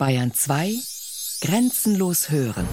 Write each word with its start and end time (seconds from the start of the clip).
Bayern 0.00 0.32
2 0.32 0.76
Grenzenlos 1.42 2.30
hören. 2.30 2.66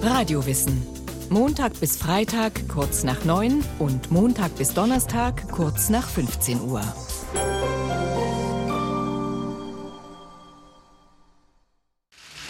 Radiowissen. 0.00 0.82
Montag 1.28 1.78
bis 1.78 1.98
Freitag 1.98 2.66
kurz 2.70 3.04
nach 3.04 3.26
9 3.26 3.62
und 3.78 4.10
Montag 4.10 4.56
bis 4.56 4.72
Donnerstag 4.72 5.46
kurz 5.50 5.90
nach 5.90 6.08
15 6.08 6.62
Uhr. 6.62 6.80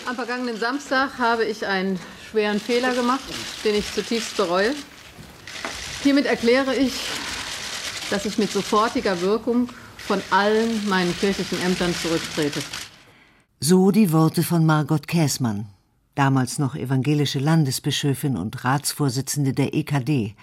Am 0.07 0.15
vergangenen 0.15 0.57
Samstag 0.57 1.19
habe 1.19 1.45
ich 1.45 1.67
einen 1.67 1.99
schweren 2.31 2.61
Fehler 2.61 2.95
gemacht, 2.95 3.25
den 3.65 3.75
ich 3.75 3.93
zutiefst 3.93 4.37
bereue. 4.37 4.73
Hiermit 6.05 6.27
erkläre 6.27 6.77
ich, 6.77 6.93
dass 8.11 8.27
ich 8.27 8.39
mit 8.39 8.53
sofortiger 8.53 9.21
Wirkung 9.23 9.71
von 9.97 10.23
allen 10.31 10.89
meinen 10.89 11.19
kirchlichen 11.19 11.61
Ämtern 11.63 11.93
zurücktrete. 12.01 12.63
So 13.61 13.91
die 13.91 14.13
Worte 14.13 14.45
von 14.45 14.65
Margot 14.65 15.09
Käßmann, 15.09 15.67
damals 16.15 16.61
noch 16.61 16.77
evangelische 16.77 17.41
Landesbischöfin 17.41 18.37
und 18.37 18.65
Ratsvorsitzende 18.65 19.53
der 19.53 19.75
EKD, 19.75 20.37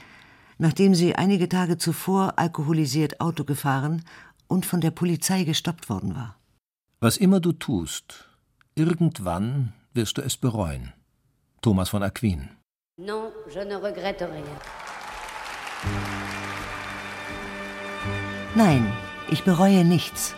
nachdem 0.58 0.94
sie 0.96 1.16
einige 1.16 1.48
Tage 1.48 1.78
zuvor 1.78 2.38
alkoholisiert 2.38 3.22
Auto 3.22 3.46
gefahren 3.46 4.04
und 4.50 4.66
von 4.66 4.82
der 4.82 4.92
Polizei 4.92 5.46
gestoppt 5.46 5.90
worden 5.90 6.14
war. 6.14 6.36
Was 7.00 7.16
immer 7.16 7.40
du 7.40 7.54
tust, 7.54 8.28
irgendwann 8.76 9.72
wirst 9.94 10.18
du 10.18 10.22
es 10.22 10.36
bereuen. 10.36 10.92
Thomas 11.62 11.88
von 11.88 12.04
Aquin. 12.04 12.50
Non, 12.98 13.32
je 13.50 13.64
ne 13.64 13.82
regrette 13.82 14.30
rien. 14.30 14.44
Nein, 18.56 18.92
ich 19.30 19.46
bereue 19.46 19.86
nichts. 19.86 20.36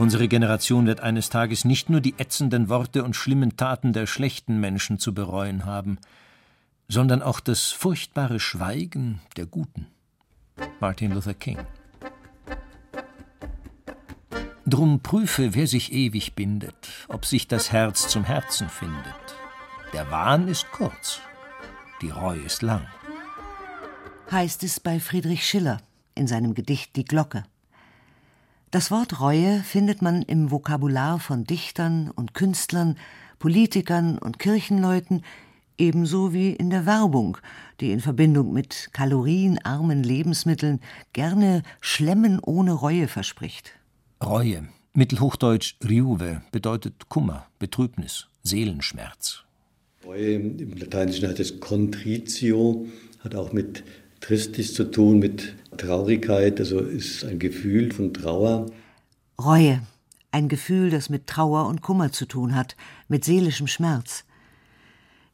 Unsere 0.00 0.28
Generation 0.28 0.86
wird 0.86 1.00
eines 1.00 1.28
Tages 1.28 1.66
nicht 1.66 1.90
nur 1.90 2.00
die 2.00 2.14
ätzenden 2.16 2.70
Worte 2.70 3.04
und 3.04 3.16
schlimmen 3.16 3.58
Taten 3.58 3.92
der 3.92 4.06
schlechten 4.06 4.58
Menschen 4.58 4.98
zu 4.98 5.12
bereuen 5.12 5.66
haben, 5.66 5.98
sondern 6.88 7.20
auch 7.20 7.38
das 7.38 7.70
furchtbare 7.70 8.40
Schweigen 8.40 9.20
der 9.36 9.44
Guten. 9.44 9.88
Martin 10.80 11.12
Luther 11.12 11.34
King. 11.34 11.58
Drum 14.64 15.00
prüfe, 15.00 15.54
wer 15.54 15.66
sich 15.66 15.92
ewig 15.92 16.34
bindet, 16.34 16.88
ob 17.08 17.26
sich 17.26 17.46
das 17.46 17.70
Herz 17.70 18.08
zum 18.08 18.24
Herzen 18.24 18.70
findet. 18.70 19.04
Der 19.92 20.10
Wahn 20.10 20.48
ist 20.48 20.64
kurz, 20.72 21.20
die 22.00 22.08
Reu 22.08 22.38
ist 22.38 22.62
lang. 22.62 22.86
Heißt 24.30 24.64
es 24.64 24.80
bei 24.80 24.98
Friedrich 24.98 25.46
Schiller 25.46 25.82
in 26.14 26.26
seinem 26.26 26.54
Gedicht 26.54 26.96
Die 26.96 27.04
Glocke. 27.04 27.44
Das 28.72 28.92
Wort 28.92 29.20
Reue 29.20 29.64
findet 29.64 30.00
man 30.00 30.22
im 30.22 30.52
Vokabular 30.52 31.18
von 31.18 31.42
Dichtern 31.42 32.08
und 32.14 32.34
Künstlern, 32.34 32.96
Politikern 33.40 34.16
und 34.16 34.38
Kirchenleuten, 34.38 35.22
ebenso 35.76 36.32
wie 36.32 36.52
in 36.52 36.70
der 36.70 36.86
Werbung, 36.86 37.38
die 37.80 37.90
in 37.90 37.98
Verbindung 37.98 38.52
mit 38.52 38.90
kalorienarmen 38.92 40.04
Lebensmitteln 40.04 40.78
gerne 41.12 41.64
Schlemmen 41.80 42.38
ohne 42.38 42.70
Reue 42.70 43.08
verspricht. 43.08 43.72
Reue, 44.22 44.68
mittelhochdeutsch 44.92 45.74
Riuve, 45.82 46.42
bedeutet 46.52 47.08
Kummer, 47.08 47.46
Betrübnis, 47.58 48.28
Seelenschmerz. 48.44 49.42
Reue 50.06 50.34
im 50.34 50.76
Lateinischen 50.76 51.26
heißt 51.26 51.40
es 51.40 51.58
Contritio, 51.58 52.86
hat 53.18 53.34
auch 53.34 53.52
mit 53.52 53.82
Tristis 54.20 54.74
zu 54.74 54.84
tun, 54.84 55.18
mit 55.18 55.56
Traurigkeit, 55.76 56.58
also 56.60 56.80
ist 56.80 57.24
ein 57.24 57.38
Gefühl 57.38 57.92
von 57.92 58.12
Trauer. 58.12 58.66
Reue, 59.38 59.82
ein 60.32 60.48
Gefühl, 60.48 60.90
das 60.90 61.08
mit 61.08 61.26
Trauer 61.26 61.66
und 61.66 61.82
Kummer 61.82 62.12
zu 62.12 62.26
tun 62.26 62.54
hat, 62.54 62.76
mit 63.08 63.24
seelischem 63.24 63.66
Schmerz. 63.66 64.24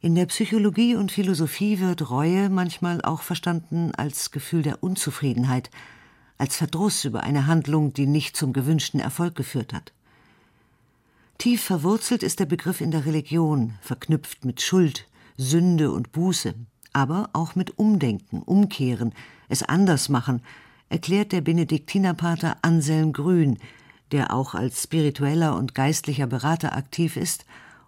In 0.01 0.15
der 0.15 0.27
Psychologie 0.27 0.95
und 0.95 1.11
Philosophie 1.11 1.81
wird 1.81 2.11
Reue 2.11 2.48
manchmal 2.48 3.01
auch 3.03 3.22
verstanden 3.22 3.93
als 3.97 4.31
Gefühl 4.31 4.62
der 4.62 4.83
Unzufriedenheit, 4.83 5.71
als 6.38 6.56
Verdruss 6.56 7.05
über 7.05 7.22
eine 7.22 7.47
Handlung, 7.47 7.93
die 7.93 8.06
nicht 8.06 8.37
zum 8.37 8.53
gewünschten 8.53 9.00
Erfolg 9.00 9.34
geführt 9.34 9.72
hat. 9.72 9.93
Tief 11.38 11.62
verwurzelt 11.62 12.22
ist 12.22 12.41
der 12.41 12.47
Begriff 12.47 12.81
in 12.81 12.91
der 12.91 13.05
Religion, 13.05 13.75
verknüpft 13.81 14.44
mit 14.44 14.61
Schuld, 14.61 15.06
Sünde 15.37 15.91
und 15.91 16.12
Buße, 16.12 16.55
aber 16.93 17.31
auch 17.32 17.55
mit 17.55 17.78
Umdenken, 17.78 18.43
Umkehren, 18.43 19.12
es 19.49 19.62
anders 19.62 20.09
machen, 20.09 20.43
erklärt 20.89 21.33
der 21.33 21.41
Benediktinerpater 21.41 22.59
Anselm 22.62 23.12
Grün, 23.12 23.59
der 24.12 24.33
auch 24.33 24.55
als 24.55 24.83
spiritueller 24.83 25.57
und 25.57 25.75
geistlicher 25.75 26.27
Berater 26.27 26.77
aktiv 26.77 27.17
ist 27.17 27.45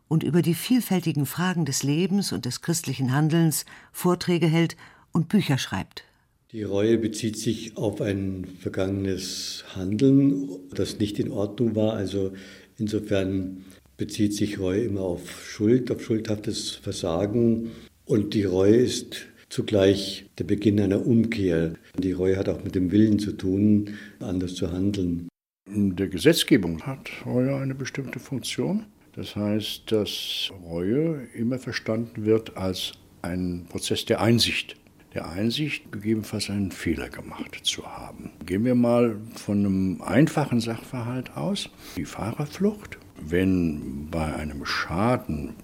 und 0.08 0.22
über 0.22 0.42
die 0.42 0.54
vielfältigen 0.54 1.26
Fragen 1.26 1.64
des 1.64 1.82
Lebens 1.82 2.32
und 2.32 2.44
des 2.44 2.60
christlichen 2.60 3.12
Handelns 3.12 3.66
Vorträge 3.92 4.46
hält 4.46 4.76
und 5.12 5.28
Bücher 5.28 5.58
schreibt. 5.58 6.04
Die 6.52 6.62
Reue 6.62 6.96
bezieht 6.96 7.36
sich 7.36 7.76
auf 7.76 8.00
ein 8.00 8.46
vergangenes 8.58 9.64
Handeln, 9.74 10.48
das 10.74 10.98
nicht 10.98 11.18
in 11.18 11.30
Ordnung 11.30 11.76
war. 11.76 11.92
Also 11.92 12.32
insofern 12.78 13.64
bezieht 13.98 14.34
sich 14.34 14.58
Reue 14.58 14.84
immer 14.84 15.02
auf 15.02 15.44
Schuld, 15.44 15.90
auf 15.90 16.02
schuldhaftes 16.02 16.70
Versagen 16.70 17.70
und 18.06 18.32
die 18.32 18.44
Reue 18.44 18.76
ist 18.76 19.26
zugleich 19.48 20.26
der 20.38 20.44
Beginn 20.44 20.80
einer 20.80 21.06
Umkehr. 21.06 21.74
Die 21.96 22.12
Reue 22.12 22.36
hat 22.36 22.48
auch 22.48 22.64
mit 22.64 22.74
dem 22.74 22.90
Willen 22.90 23.18
zu 23.18 23.32
tun, 23.32 23.90
anders 24.20 24.54
zu 24.54 24.72
handeln. 24.72 25.28
In 25.68 25.96
der 25.96 26.08
Gesetzgebung 26.08 26.82
hat 26.82 27.10
Reue 27.26 27.56
eine 27.56 27.74
bestimmte 27.74 28.18
Funktion. 28.18 28.86
Das 29.12 29.36
heißt, 29.36 29.90
dass 29.90 30.50
Reue 30.64 31.26
immer 31.34 31.58
verstanden 31.58 32.24
wird 32.24 32.56
als 32.56 32.92
ein 33.22 33.66
Prozess 33.68 34.04
der 34.04 34.20
Einsicht. 34.20 34.76
Der 35.14 35.28
Einsicht, 35.28 35.90
gegebenenfalls 35.90 36.50
einen 36.50 36.70
Fehler 36.70 37.08
gemacht 37.08 37.60
zu 37.62 37.84
haben. 37.84 38.30
Gehen 38.44 38.64
wir 38.64 38.74
mal 38.74 39.16
von 39.34 39.58
einem 39.58 40.02
einfachen 40.02 40.60
Sachverhalt 40.60 41.36
aus, 41.36 41.70
die 41.96 42.04
Fahrerflucht. 42.04 42.98
Wenn 43.20 44.08
bei 44.10 44.34
einem 44.36 44.64
Schaden 44.64 45.54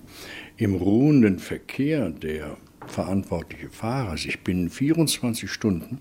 im 0.57 0.75
ruhenden 0.75 1.39
Verkehr 1.39 2.11
der 2.11 2.57
verantwortliche 2.91 3.71
Fahrer 3.71 4.17
sich 4.17 4.41
binnen 4.41 4.71
24 4.71 5.51
Stunden 5.51 6.01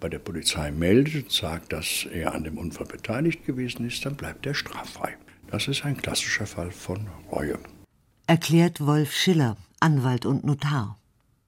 bei 0.00 0.08
der 0.08 0.18
Polizei 0.18 0.70
meldet 0.70 1.24
und 1.24 1.32
sagt, 1.32 1.72
dass 1.72 2.06
er 2.12 2.34
an 2.34 2.44
dem 2.44 2.58
Unfall 2.58 2.86
beteiligt 2.86 3.46
gewesen 3.46 3.86
ist, 3.86 4.04
dann 4.04 4.16
bleibt 4.16 4.44
er 4.44 4.54
straffrei. 4.54 5.16
Das 5.50 5.68
ist 5.68 5.84
ein 5.84 5.96
klassischer 5.96 6.46
Fall 6.46 6.70
von 6.70 7.06
Reue. 7.32 7.58
Erklärt 8.26 8.84
Wolf 8.84 9.12
Schiller, 9.12 9.56
Anwalt 9.80 10.26
und 10.26 10.44
Notar. 10.44 10.98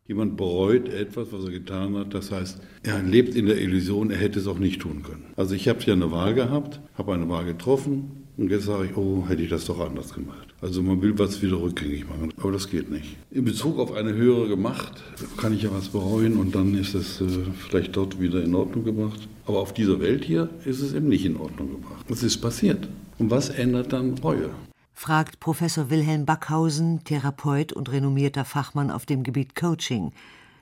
Jemand 0.06 0.36
bereut 0.36 0.88
etwas, 0.88 1.32
was 1.32 1.44
er 1.44 1.50
getan 1.50 1.96
hat. 1.96 2.14
Das 2.14 2.30
heißt, 2.30 2.60
er 2.84 3.02
lebt 3.02 3.34
in 3.34 3.46
der 3.46 3.60
Illusion, 3.60 4.10
er 4.10 4.18
hätte 4.18 4.38
es 4.38 4.46
auch 4.46 4.58
nicht 4.58 4.80
tun 4.80 5.02
können. 5.02 5.24
Also 5.36 5.54
ich 5.54 5.68
habe 5.68 5.82
ja 5.82 5.94
eine 5.94 6.12
Wahl 6.12 6.34
gehabt, 6.34 6.80
habe 6.96 7.12
eine 7.12 7.28
Wahl 7.28 7.44
getroffen, 7.44 8.25
und 8.36 8.50
jetzt 8.50 8.66
sage 8.66 8.86
ich, 8.86 8.96
oh, 8.96 9.24
hätte 9.28 9.42
ich 9.42 9.50
das 9.50 9.64
doch 9.64 9.80
anders 9.80 10.12
gemacht. 10.12 10.46
Also 10.60 10.82
man 10.82 11.00
will 11.00 11.18
was 11.18 11.40
wieder 11.42 11.60
rückgängig 11.60 12.08
machen, 12.08 12.32
aber 12.36 12.52
das 12.52 12.68
geht 12.68 12.90
nicht. 12.90 13.16
In 13.30 13.44
Bezug 13.44 13.78
auf 13.78 13.92
eine 13.92 14.12
höhere 14.12 14.56
Macht 14.56 15.02
kann 15.36 15.54
ich 15.54 15.62
ja 15.62 15.70
was 15.72 15.88
bereuen 15.88 16.36
und 16.36 16.54
dann 16.54 16.74
ist 16.74 16.94
es 16.94 17.20
äh, 17.20 17.26
vielleicht 17.68 17.96
dort 17.96 18.20
wieder 18.20 18.42
in 18.42 18.54
Ordnung 18.54 18.84
gebracht. 18.84 19.28
Aber 19.46 19.60
auf 19.60 19.72
dieser 19.72 20.00
Welt 20.00 20.24
hier 20.24 20.50
ist 20.64 20.80
es 20.80 20.92
eben 20.92 21.08
nicht 21.08 21.24
in 21.24 21.36
Ordnung 21.36 21.70
gebracht. 21.70 22.04
Was 22.08 22.22
ist 22.22 22.38
passiert? 22.38 22.88
Und 23.18 23.30
was 23.30 23.48
ändert 23.48 23.92
dann 23.92 24.18
Reue? 24.18 24.50
fragt 24.92 25.40
Professor 25.40 25.90
Wilhelm 25.90 26.24
Backhausen, 26.24 27.04
Therapeut 27.04 27.74
und 27.74 27.92
renommierter 27.92 28.46
Fachmann 28.46 28.90
auf 28.90 29.04
dem 29.04 29.24
Gebiet 29.24 29.54
Coaching, 29.54 30.12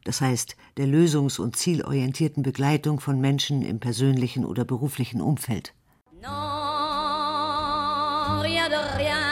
das 0.02 0.20
heißt 0.20 0.56
der 0.76 0.86
lösungs- 0.86 1.40
und 1.40 1.56
zielorientierten 1.56 2.42
Begleitung 2.42 2.98
von 2.98 3.20
Menschen 3.20 3.62
im 3.62 3.78
persönlichen 3.78 4.44
oder 4.44 4.64
beruflichen 4.64 5.20
Umfeld. 5.20 5.72
No 6.20 6.63
rien 8.42 8.68
de 8.68 8.80
rien. 8.96 9.24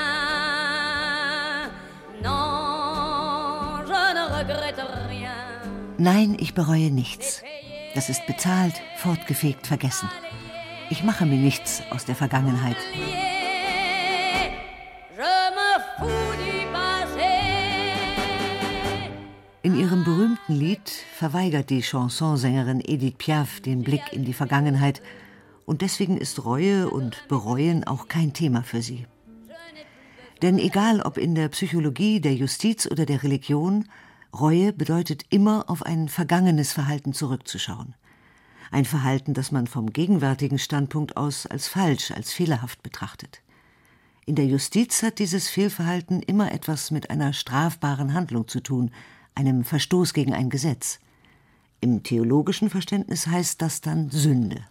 Non, 2.22 3.84
je 3.86 4.14
ne 4.14 4.24
regrette 4.38 4.82
rien. 5.08 5.30
Nein, 5.98 6.36
ich 6.38 6.54
bereue 6.54 6.90
nichts. 6.90 7.42
Das 7.94 8.08
ist 8.08 8.26
bezahlt, 8.26 8.74
fortgefegt, 8.96 9.66
vergessen. 9.66 10.08
Ich 10.90 11.04
mache 11.04 11.26
mir 11.26 11.38
nichts 11.38 11.82
aus 11.90 12.04
der 12.04 12.14
Vergangenheit. 12.14 12.76
In 19.64 19.78
ihrem 19.78 20.02
berühmten 20.04 20.54
Lied 20.54 20.90
verweigert 21.16 21.70
die 21.70 21.82
Chansonsängerin 21.82 22.82
Edith 22.84 23.14
Piaf 23.16 23.60
den 23.60 23.82
Blick 23.82 24.02
in 24.12 24.24
die 24.24 24.32
Vergangenheit 24.32 25.00
und 25.66 25.82
deswegen 25.82 26.16
ist 26.16 26.44
Reue 26.44 26.90
und 26.90 27.26
Bereuen 27.28 27.84
auch 27.84 28.08
kein 28.08 28.32
Thema 28.32 28.62
für 28.62 28.82
sie. 28.82 29.06
Denn 30.42 30.58
egal 30.58 31.00
ob 31.02 31.18
in 31.18 31.34
der 31.34 31.48
Psychologie, 31.48 32.20
der 32.20 32.34
Justiz 32.34 32.86
oder 32.86 33.06
der 33.06 33.22
Religion, 33.22 33.88
Reue 34.34 34.72
bedeutet 34.72 35.24
immer 35.30 35.68
auf 35.68 35.84
ein 35.84 36.08
vergangenes 36.08 36.72
Verhalten 36.72 37.12
zurückzuschauen. 37.12 37.94
Ein 38.70 38.86
Verhalten, 38.86 39.34
das 39.34 39.52
man 39.52 39.66
vom 39.66 39.92
gegenwärtigen 39.92 40.58
Standpunkt 40.58 41.16
aus 41.16 41.46
als 41.46 41.68
falsch, 41.68 42.10
als 42.10 42.32
fehlerhaft 42.32 42.82
betrachtet. 42.82 43.42
In 44.24 44.34
der 44.34 44.46
Justiz 44.46 45.02
hat 45.02 45.18
dieses 45.18 45.48
Fehlverhalten 45.48 46.22
immer 46.22 46.52
etwas 46.52 46.90
mit 46.90 47.10
einer 47.10 47.32
strafbaren 47.32 48.14
Handlung 48.14 48.48
zu 48.48 48.60
tun, 48.60 48.90
einem 49.34 49.64
Verstoß 49.64 50.14
gegen 50.14 50.32
ein 50.32 50.48
Gesetz. 50.48 51.00
Im 51.80 52.02
theologischen 52.02 52.70
Verständnis 52.70 53.26
heißt 53.26 53.60
das 53.60 53.80
dann 53.80 54.10
Sünde. 54.10 54.64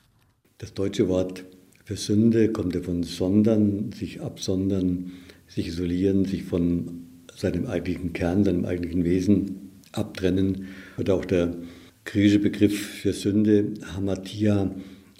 Das 0.61 0.75
deutsche 0.75 1.07
Wort 1.07 1.43
für 1.85 1.95
Sünde 1.95 2.51
kommt 2.51 2.75
ja 2.75 2.81
von 2.81 3.01
sondern, 3.01 3.91
sich 3.93 4.21
absondern, 4.21 5.11
sich 5.47 5.69
isolieren, 5.69 6.25
sich 6.25 6.43
von 6.43 7.07
seinem 7.35 7.65
eigentlichen 7.65 8.13
Kern, 8.13 8.43
seinem 8.43 8.65
eigentlichen 8.65 9.03
Wesen 9.03 9.71
abtrennen. 9.91 10.67
Oder 10.99 11.15
auch 11.15 11.25
der 11.25 11.55
griechische 12.05 12.37
Begriff 12.37 12.79
für 12.79 13.11
Sünde, 13.11 13.73
Hamatia, 13.95 14.69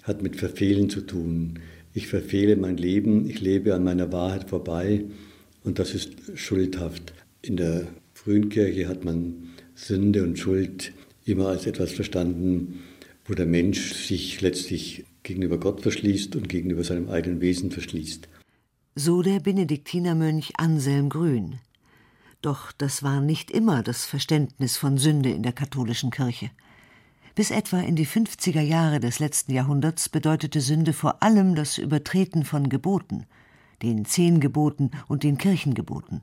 hat 0.04 0.22
mit 0.22 0.36
Verfehlen 0.36 0.88
zu 0.88 1.00
tun. 1.00 1.58
Ich 1.92 2.06
verfehle 2.06 2.54
mein 2.54 2.76
Leben, 2.76 3.28
ich 3.28 3.40
lebe 3.40 3.74
an 3.74 3.82
meiner 3.82 4.12
Wahrheit 4.12 4.48
vorbei 4.48 5.06
und 5.64 5.80
das 5.80 5.92
ist 5.92 6.12
schuldhaft. 6.36 7.14
In 7.42 7.56
der 7.56 7.88
frühen 8.14 8.48
Kirche 8.48 8.86
hat 8.86 9.04
man 9.04 9.50
Sünde 9.74 10.22
und 10.22 10.38
Schuld 10.38 10.92
immer 11.24 11.48
als 11.48 11.66
etwas 11.66 11.90
verstanden, 11.90 12.78
wo 13.24 13.34
der 13.34 13.46
Mensch 13.46 13.92
sich 13.92 14.40
letztlich 14.40 15.04
gegenüber 15.22 15.58
Gott 15.58 15.80
verschließt 15.82 16.36
und 16.36 16.48
gegenüber 16.48 16.84
seinem 16.84 17.08
eigenen 17.08 17.40
Wesen 17.40 17.70
verschließt. 17.70 18.28
So 18.94 19.22
der 19.22 19.40
Benediktinermönch 19.40 20.52
Anselm 20.58 21.08
Grün. 21.08 21.58
Doch 22.42 22.72
das 22.72 23.02
war 23.02 23.20
nicht 23.20 23.50
immer 23.50 23.82
das 23.82 24.04
Verständnis 24.04 24.76
von 24.76 24.98
Sünde 24.98 25.30
in 25.30 25.42
der 25.42 25.52
katholischen 25.52 26.10
Kirche. 26.10 26.50
Bis 27.34 27.50
etwa 27.50 27.80
in 27.80 27.96
die 27.96 28.06
50er 28.06 28.60
Jahre 28.60 29.00
des 29.00 29.18
letzten 29.18 29.52
Jahrhunderts 29.52 30.08
bedeutete 30.08 30.60
Sünde 30.60 30.92
vor 30.92 31.22
allem 31.22 31.54
das 31.54 31.78
Übertreten 31.78 32.44
von 32.44 32.68
Geboten, 32.68 33.24
den 33.82 34.04
zehn 34.04 34.40
Geboten 34.40 34.90
und 35.08 35.22
den 35.22 35.38
Kirchengeboten. 35.38 36.20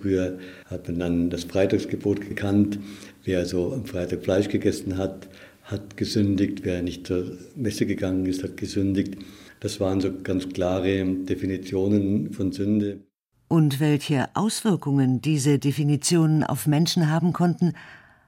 Früher 0.00 0.38
hat 0.66 0.88
man 0.88 0.98
dann 0.98 1.30
das 1.30 1.44
Freitagsgebot 1.44 2.20
gekannt. 2.22 2.78
Wer 3.24 3.46
so 3.46 3.72
am 3.72 3.86
Freitag 3.86 4.22
Fleisch 4.22 4.48
gegessen 4.48 4.98
hat, 4.98 5.28
hat 5.70 5.96
gesündigt. 5.96 6.60
Wer 6.64 6.82
nicht 6.82 7.06
zur 7.06 7.36
Messe 7.56 7.86
gegangen 7.86 8.26
ist, 8.26 8.42
hat 8.42 8.56
gesündigt. 8.56 9.16
Das 9.60 9.80
waren 9.80 10.00
so 10.00 10.10
ganz 10.22 10.48
klare 10.48 11.04
Definitionen 11.04 12.32
von 12.32 12.52
Sünde. 12.52 13.00
Und 13.48 13.80
welche 13.80 14.28
Auswirkungen 14.34 15.20
diese 15.20 15.58
Definitionen 15.58 16.44
auf 16.44 16.66
Menschen 16.66 17.10
haben 17.10 17.32
konnten, 17.32 17.72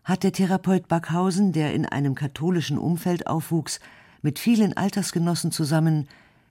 hat 0.04 0.24
der 0.24 0.32
Therapeut 0.32 0.88
Backhausen, 0.88 1.52
der 1.52 1.74
in 1.74 1.86
einem 1.86 2.14
katholischen 2.14 2.76
Umfeld 2.76 3.26
aufwuchs, 3.26 3.78
mit 4.20 4.38
vielen 4.38 4.76
Altersgenossen 4.76 5.52
zusammen, 5.52 6.08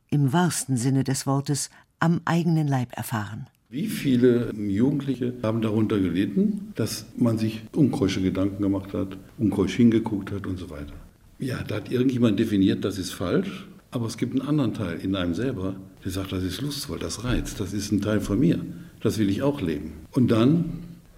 im 0.10 0.34
wahrsten 0.34 0.78
Sinne 0.78 1.04
des 1.04 1.28
Wortes, 1.28 1.70
am 2.00 2.22
eigenen 2.26 2.68
Leib 2.68 2.96
erfahren. 2.98 3.48
Wie 3.74 3.88
viele 3.88 4.52
Jugendliche 4.54 5.34
haben 5.44 5.62
darunter 5.62 5.98
gelitten, 5.98 6.74
dass 6.76 7.06
man 7.16 7.38
sich 7.38 7.62
unkeusche 7.74 8.22
Gedanken 8.22 8.62
gemacht 8.62 8.94
hat, 8.94 9.16
unkeusch 9.38 9.78
hingeguckt 9.78 10.30
hat 10.34 10.46
und 10.46 10.60
so 10.60 10.70
weiter. 10.70 10.92
Ja, 11.40 11.64
da 11.64 11.76
hat 11.76 11.90
irgendjemand 11.90 12.38
definiert, 12.38 12.84
das 12.84 12.98
ist 12.98 13.12
falsch, 13.12 13.70
aber 13.90 14.08
es 14.08 14.18
gibt 14.18 14.34
einen 14.34 14.46
anderen 14.46 14.74
Teil 14.74 15.00
in 15.00 15.16
einem 15.16 15.34
selber, 15.36 15.78
der 16.04 16.12
sagt, 16.12 16.34
das 16.34 16.44
ist 16.44 16.60
lustvoll, 16.60 17.00
das 17.00 17.24
reizt, 17.24 17.62
das 17.62 17.72
ist 17.72 17.94
ein 17.94 18.02
Teil 18.02 18.20
von 18.20 18.42
mir, 18.42 18.60
das 19.00 19.18
will 19.20 19.30
ich 19.30 19.42
auch 19.42 19.62
leben. 19.62 19.94
Und 20.12 20.32
dann 20.32 20.66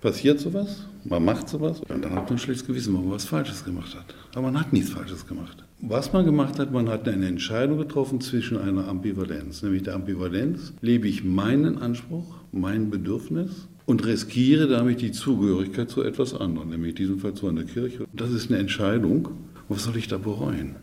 passiert 0.04 0.38
sowas, 0.38 0.86
man 1.06 1.24
macht 1.24 1.48
sowas 1.48 1.80
und 1.80 2.04
dann 2.04 2.12
hat 2.12 2.26
man 2.26 2.34
ein 2.34 2.38
schlechtes 2.38 2.68
Gewissen, 2.68 2.94
warum 2.94 3.08
man 3.08 3.16
was 3.16 3.24
Falsches 3.24 3.64
gemacht 3.64 3.96
hat. 3.96 4.14
Aber 4.34 4.52
man 4.52 4.60
hat 4.60 4.74
nichts 4.74 4.90
Falsches 4.90 5.26
gemacht. 5.26 5.64
Was 5.80 6.12
man 6.12 6.26
gemacht 6.26 6.60
hat, 6.60 6.74
man 6.74 6.90
hat 6.90 7.08
eine 7.08 7.26
Entscheidung 7.26 7.78
getroffen 7.78 8.20
zwischen 8.20 8.58
einer 8.58 8.90
Ambivalenz, 8.90 9.64
nämlich 9.64 9.84
der 9.84 9.96
Ambivalenz, 9.96 10.74
lebe 10.82 11.08
ich 11.08 11.24
meinen 11.24 11.78
Anspruch, 11.78 12.36
mein 12.52 12.90
Bedürfnis 12.90 13.70
und 13.86 14.06
riskiere 14.06 14.68
damit 14.68 15.00
die 15.00 15.14
Zugehörigkeit 15.14 15.90
zu 15.90 16.04
etwas 16.04 16.34
anderem, 16.34 16.70
nämlich 16.70 16.92
in 16.92 16.96
diesem 16.98 17.20
Fall 17.20 17.34
zu 17.34 17.48
einer 17.48 17.64
Kirche. 17.64 18.06
Das 18.12 18.32
ist 18.32 18.52
eine 18.52 18.60
Entscheidung. 18.60 19.30
Was 19.70 19.86
soll 19.86 19.96
ich 19.96 20.10
da 20.10 20.18
bereuen? 20.18 20.76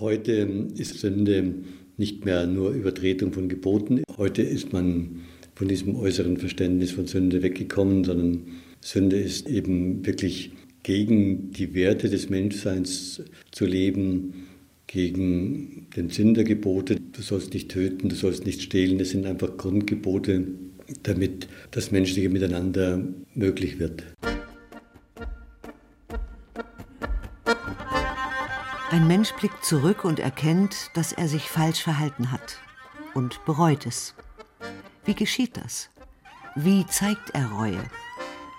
Heute 0.00 0.32
ist 0.32 0.98
Sünde 0.98 1.54
nicht 1.96 2.24
mehr 2.24 2.48
nur 2.48 2.72
Übertretung 2.72 3.32
von 3.32 3.48
Geboten. 3.48 4.02
Heute 4.16 4.42
ist 4.42 4.72
man 4.72 5.20
von 5.54 5.68
diesem 5.68 5.94
äußeren 5.94 6.38
Verständnis 6.38 6.90
von 6.90 7.06
Sünde 7.06 7.42
weggekommen, 7.44 8.02
sondern 8.02 8.42
Sünde 8.84 9.18
ist 9.18 9.48
eben 9.48 10.04
wirklich 10.04 10.52
gegen 10.82 11.50
die 11.52 11.74
Werte 11.74 12.10
des 12.10 12.28
Menschseins 12.28 13.22
zu 13.50 13.64
leben, 13.64 14.46
gegen 14.86 15.86
den 15.96 16.10
Sinn 16.10 16.34
der 16.34 16.44
Gebote. 16.44 16.96
Du 17.12 17.22
sollst 17.22 17.54
nicht 17.54 17.70
töten, 17.70 18.10
du 18.10 18.14
sollst 18.14 18.44
nicht 18.44 18.60
stehlen. 18.60 18.98
Das 18.98 19.08
sind 19.08 19.24
einfach 19.24 19.56
Grundgebote, 19.56 20.48
damit 21.02 21.48
das 21.70 21.92
menschliche 21.92 22.28
Miteinander 22.28 23.02
möglich 23.34 23.78
wird. 23.78 24.04
Ein 28.90 29.06
Mensch 29.08 29.32
blickt 29.32 29.64
zurück 29.64 30.04
und 30.04 30.20
erkennt, 30.20 30.90
dass 30.92 31.14
er 31.14 31.28
sich 31.28 31.44
falsch 31.44 31.82
verhalten 31.82 32.30
hat 32.30 32.58
und 33.14 33.42
bereut 33.46 33.86
es. 33.86 34.14
Wie 35.06 35.14
geschieht 35.14 35.56
das? 35.56 35.88
Wie 36.54 36.84
zeigt 36.86 37.30
er 37.32 37.46
Reue? 37.46 37.80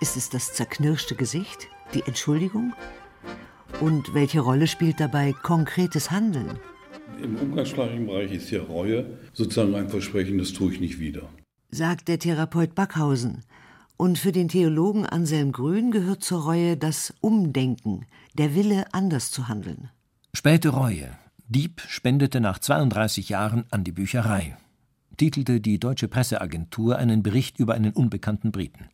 Ist 0.06 0.18
es 0.18 0.30
das 0.30 0.54
zerknirschte 0.54 1.16
Gesicht, 1.16 1.68
die 1.96 2.04
Entschuldigung? 2.06 2.74
Und 3.82 4.14
welche 4.14 4.40
Rolle 4.40 4.68
spielt 4.68 5.00
dabei 5.00 5.34
konkretes 5.34 6.12
Handeln? 6.12 6.60
Im 7.20 7.36
umgangssprachlichen 7.36 8.06
Bereich 8.06 8.32
ist 8.32 8.52
ja 8.52 8.62
Reue 8.62 9.18
sozusagen 9.34 9.74
ein 9.74 9.90
Versprechen, 9.90 10.38
das 10.38 10.54
tue 10.54 10.72
ich 10.72 10.80
nicht 10.80 11.00
wieder. 11.00 11.28
Sagt 11.72 12.08
der 12.08 12.20
Therapeut 12.20 12.76
Backhausen. 12.76 13.46
Und 13.98 14.20
für 14.20 14.32
den 14.32 14.48
Theologen 14.48 15.08
Anselm 15.08 15.52
Grün 15.52 15.90
gehört 15.90 16.24
zur 16.24 16.44
Reue 16.44 16.78
das 16.78 17.12
Umdenken, 17.20 18.06
der 18.36 18.54
Wille, 18.54 18.86
anders 18.94 19.32
zu 19.32 19.48
handeln. 19.48 19.90
Späte 20.36 20.70
Reue. 20.70 21.18
Dieb 21.48 21.82
spendete 21.88 22.42
nach 22.42 22.60
32 22.60 23.30
Jahren 23.30 23.66
an 23.72 23.84
die 23.84 23.92
Bücherei, 23.92 24.56
titelte 25.18 25.60
die 25.62 25.80
Deutsche 25.80 26.08
Presseagentur 26.08 26.96
einen 26.96 27.24
Bericht 27.24 27.58
über 27.58 27.74
einen 27.74 27.94
unbekannten 27.94 28.52
Briten. 28.52 28.90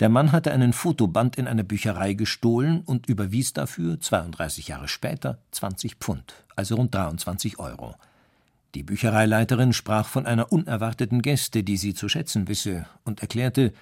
Der 0.00 0.08
Mann 0.08 0.30
hatte 0.30 0.52
einen 0.52 0.72
Fotoband 0.72 1.36
in 1.36 1.48
einer 1.48 1.64
Bücherei 1.64 2.14
gestohlen 2.14 2.82
und 2.82 3.08
überwies 3.08 3.52
dafür 3.52 3.98
32 4.00 4.68
Jahre 4.68 4.86
später 4.86 5.38
20 5.50 5.96
Pfund, 5.96 6.34
also 6.54 6.76
rund 6.76 6.94
23 6.94 7.58
Euro. 7.58 7.96
Die 8.76 8.84
Büchereileiterin 8.84 9.72
sprach 9.72 10.06
von 10.06 10.24
einer 10.24 10.52
unerwarteten 10.52 11.20
Gäste, 11.20 11.64
die 11.64 11.76
sie 11.76 11.94
zu 11.94 12.08
schätzen 12.08 12.46
wisse, 12.46 12.86
und 13.04 13.22
erklärte, 13.22 13.72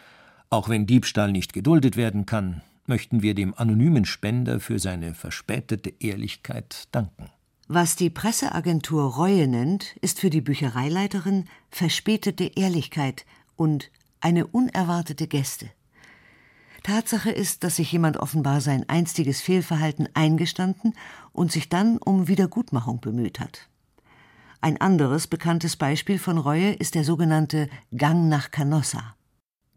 auch 0.48 0.70
wenn 0.70 0.86
Diebstahl 0.86 1.32
nicht 1.32 1.52
geduldet 1.52 1.96
werden 1.96 2.24
kann, 2.24 2.62
möchten 2.86 3.20
wir 3.20 3.34
dem 3.34 3.52
anonymen 3.54 4.06
Spender 4.06 4.58
für 4.58 4.78
seine 4.78 5.12
verspätete 5.12 5.92
Ehrlichkeit 5.98 6.88
danken. 6.92 7.30
Was 7.68 7.96
die 7.96 8.10
Presseagentur 8.10 9.16
Reue 9.16 9.48
nennt, 9.48 9.96
ist 10.00 10.20
für 10.20 10.30
die 10.30 10.40
Büchereileiterin 10.40 11.46
verspätete 11.70 12.44
Ehrlichkeit 12.44 13.26
und 13.56 13.90
eine 14.20 14.46
unerwartete 14.46 15.26
Gäste. 15.26 15.68
Tatsache 16.86 17.32
ist, 17.32 17.64
dass 17.64 17.76
sich 17.76 17.90
jemand 17.90 18.18
offenbar 18.18 18.60
sein 18.60 18.88
einstiges 18.88 19.40
Fehlverhalten 19.40 20.08
eingestanden 20.14 20.94
und 21.32 21.50
sich 21.50 21.68
dann 21.68 21.98
um 21.98 22.28
Wiedergutmachung 22.28 23.00
bemüht 23.00 23.40
hat. 23.40 23.68
Ein 24.60 24.80
anderes 24.80 25.26
bekanntes 25.26 25.74
Beispiel 25.74 26.20
von 26.20 26.38
Reue 26.38 26.70
ist 26.74 26.94
der 26.94 27.02
sogenannte 27.02 27.68
Gang 27.96 28.28
nach 28.28 28.52
Canossa. 28.52 29.16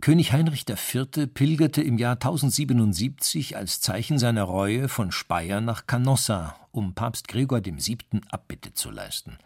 König 0.01 0.33
Heinrich 0.33 0.65
IV. 0.69 1.33
pilgerte 1.33 1.81
im 1.81 1.97
Jahr 1.97 2.13
1077 2.13 3.57
als 3.57 3.81
Zeichen 3.81 4.19
seiner 4.19 4.43
Reue 4.43 4.87
von 4.87 5.11
Speyer 5.11 5.61
nach 5.61 5.87
Canossa, 5.87 6.55
um 6.71 6.93
Papst 6.93 7.27
Gregor 7.27 7.65
VII. 7.65 8.21
Abbitte 8.29 8.75
zu 8.75 8.91
leisten. 8.91 9.39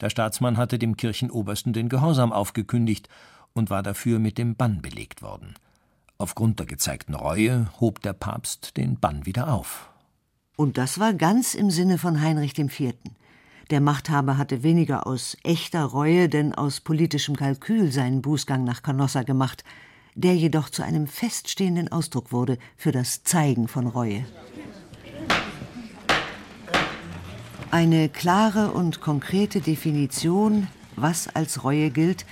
Der 0.00 0.08
Staatsmann 0.08 0.56
hatte 0.56 0.78
dem 0.78 0.96
Kirchenobersten 0.96 1.74
den 1.74 1.90
Gehorsam 1.90 2.32
aufgekündigt 2.32 3.10
und 3.52 3.68
war 3.68 3.82
dafür 3.82 4.18
mit 4.18 4.38
dem 4.38 4.56
Bann 4.56 4.80
belegt 4.80 5.20
worden. 5.20 5.54
Aufgrund 6.20 6.58
der 6.58 6.66
gezeigten 6.66 7.14
Reue 7.14 7.70
hob 7.78 8.02
der 8.02 8.12
Papst 8.12 8.76
den 8.76 8.98
Bann 8.98 9.24
wieder 9.24 9.52
auf. 9.52 9.88
Und 10.56 10.76
das 10.76 10.98
war 10.98 11.14
ganz 11.14 11.54
im 11.54 11.70
Sinne 11.70 11.96
von 11.96 12.20
Heinrich 12.20 12.58
IV. 12.58 12.94
Der 13.70 13.80
Machthaber 13.80 14.36
hatte 14.36 14.64
weniger 14.64 15.06
aus 15.06 15.36
echter 15.44 15.84
Reue 15.84 16.28
denn 16.28 16.52
aus 16.52 16.80
politischem 16.80 17.36
Kalkül 17.36 17.92
seinen 17.92 18.20
Bußgang 18.20 18.64
nach 18.64 18.82
Canossa 18.82 19.22
gemacht, 19.22 19.62
der 20.16 20.34
jedoch 20.34 20.70
zu 20.70 20.82
einem 20.82 21.06
feststehenden 21.06 21.92
Ausdruck 21.92 22.32
wurde 22.32 22.58
für 22.76 22.90
das 22.90 23.22
Zeigen 23.22 23.68
von 23.68 23.86
Reue. 23.86 24.24
Eine 27.70 28.08
klare 28.08 28.72
und 28.72 29.00
konkrete 29.00 29.60
Definition, 29.60 30.66
was 30.96 31.28
als 31.28 31.62
Reue 31.62 31.90
gilt, 31.90 32.26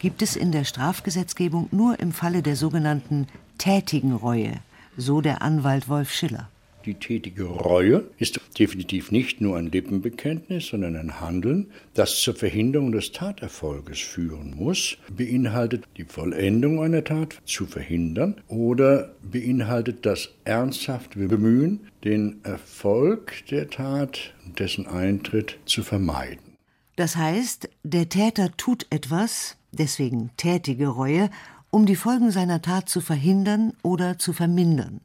gibt 0.00 0.22
es 0.22 0.34
in 0.34 0.50
der 0.50 0.64
Strafgesetzgebung 0.64 1.68
nur 1.70 2.00
im 2.00 2.10
Falle 2.12 2.42
der 2.42 2.56
sogenannten 2.56 3.28
tätigen 3.58 4.12
Reue, 4.12 4.54
so 4.96 5.20
der 5.20 5.42
Anwalt 5.42 5.88
Wolf 5.88 6.10
Schiller. 6.10 6.48
Die 6.86 6.94
tätige 6.94 7.44
Reue 7.44 8.04
ist 8.16 8.40
definitiv 8.58 9.12
nicht 9.12 9.42
nur 9.42 9.58
ein 9.58 9.70
Lippenbekenntnis, 9.70 10.68
sondern 10.68 10.96
ein 10.96 11.20
Handeln, 11.20 11.66
das 11.92 12.22
zur 12.22 12.34
Verhinderung 12.34 12.90
des 12.92 13.12
Taterfolges 13.12 13.98
führen 13.98 14.56
muss, 14.56 14.96
beinhaltet 15.14 15.84
die 15.98 16.04
Vollendung 16.04 16.82
einer 16.82 17.04
Tat 17.04 17.36
zu 17.44 17.66
verhindern 17.66 18.40
oder 18.48 19.14
beinhaltet 19.22 20.06
das 20.06 20.30
ernsthafte 20.44 21.18
Bemühen, 21.18 21.80
den 22.02 22.40
Erfolg 22.44 23.44
der 23.50 23.68
Tat, 23.68 24.32
dessen 24.58 24.86
Eintritt 24.86 25.58
zu 25.66 25.82
vermeiden. 25.82 26.56
Das 26.96 27.16
heißt, 27.16 27.68
der 27.82 28.08
Täter 28.08 28.56
tut 28.56 28.86
etwas, 28.88 29.58
deswegen 29.72 30.30
tätige 30.36 30.88
Reue, 30.88 31.30
um 31.70 31.86
die 31.86 31.96
Folgen 31.96 32.30
seiner 32.30 32.62
Tat 32.62 32.88
zu 32.88 33.00
verhindern 33.00 33.74
oder 33.82 34.18
zu 34.18 34.32
vermindern. 34.32 35.00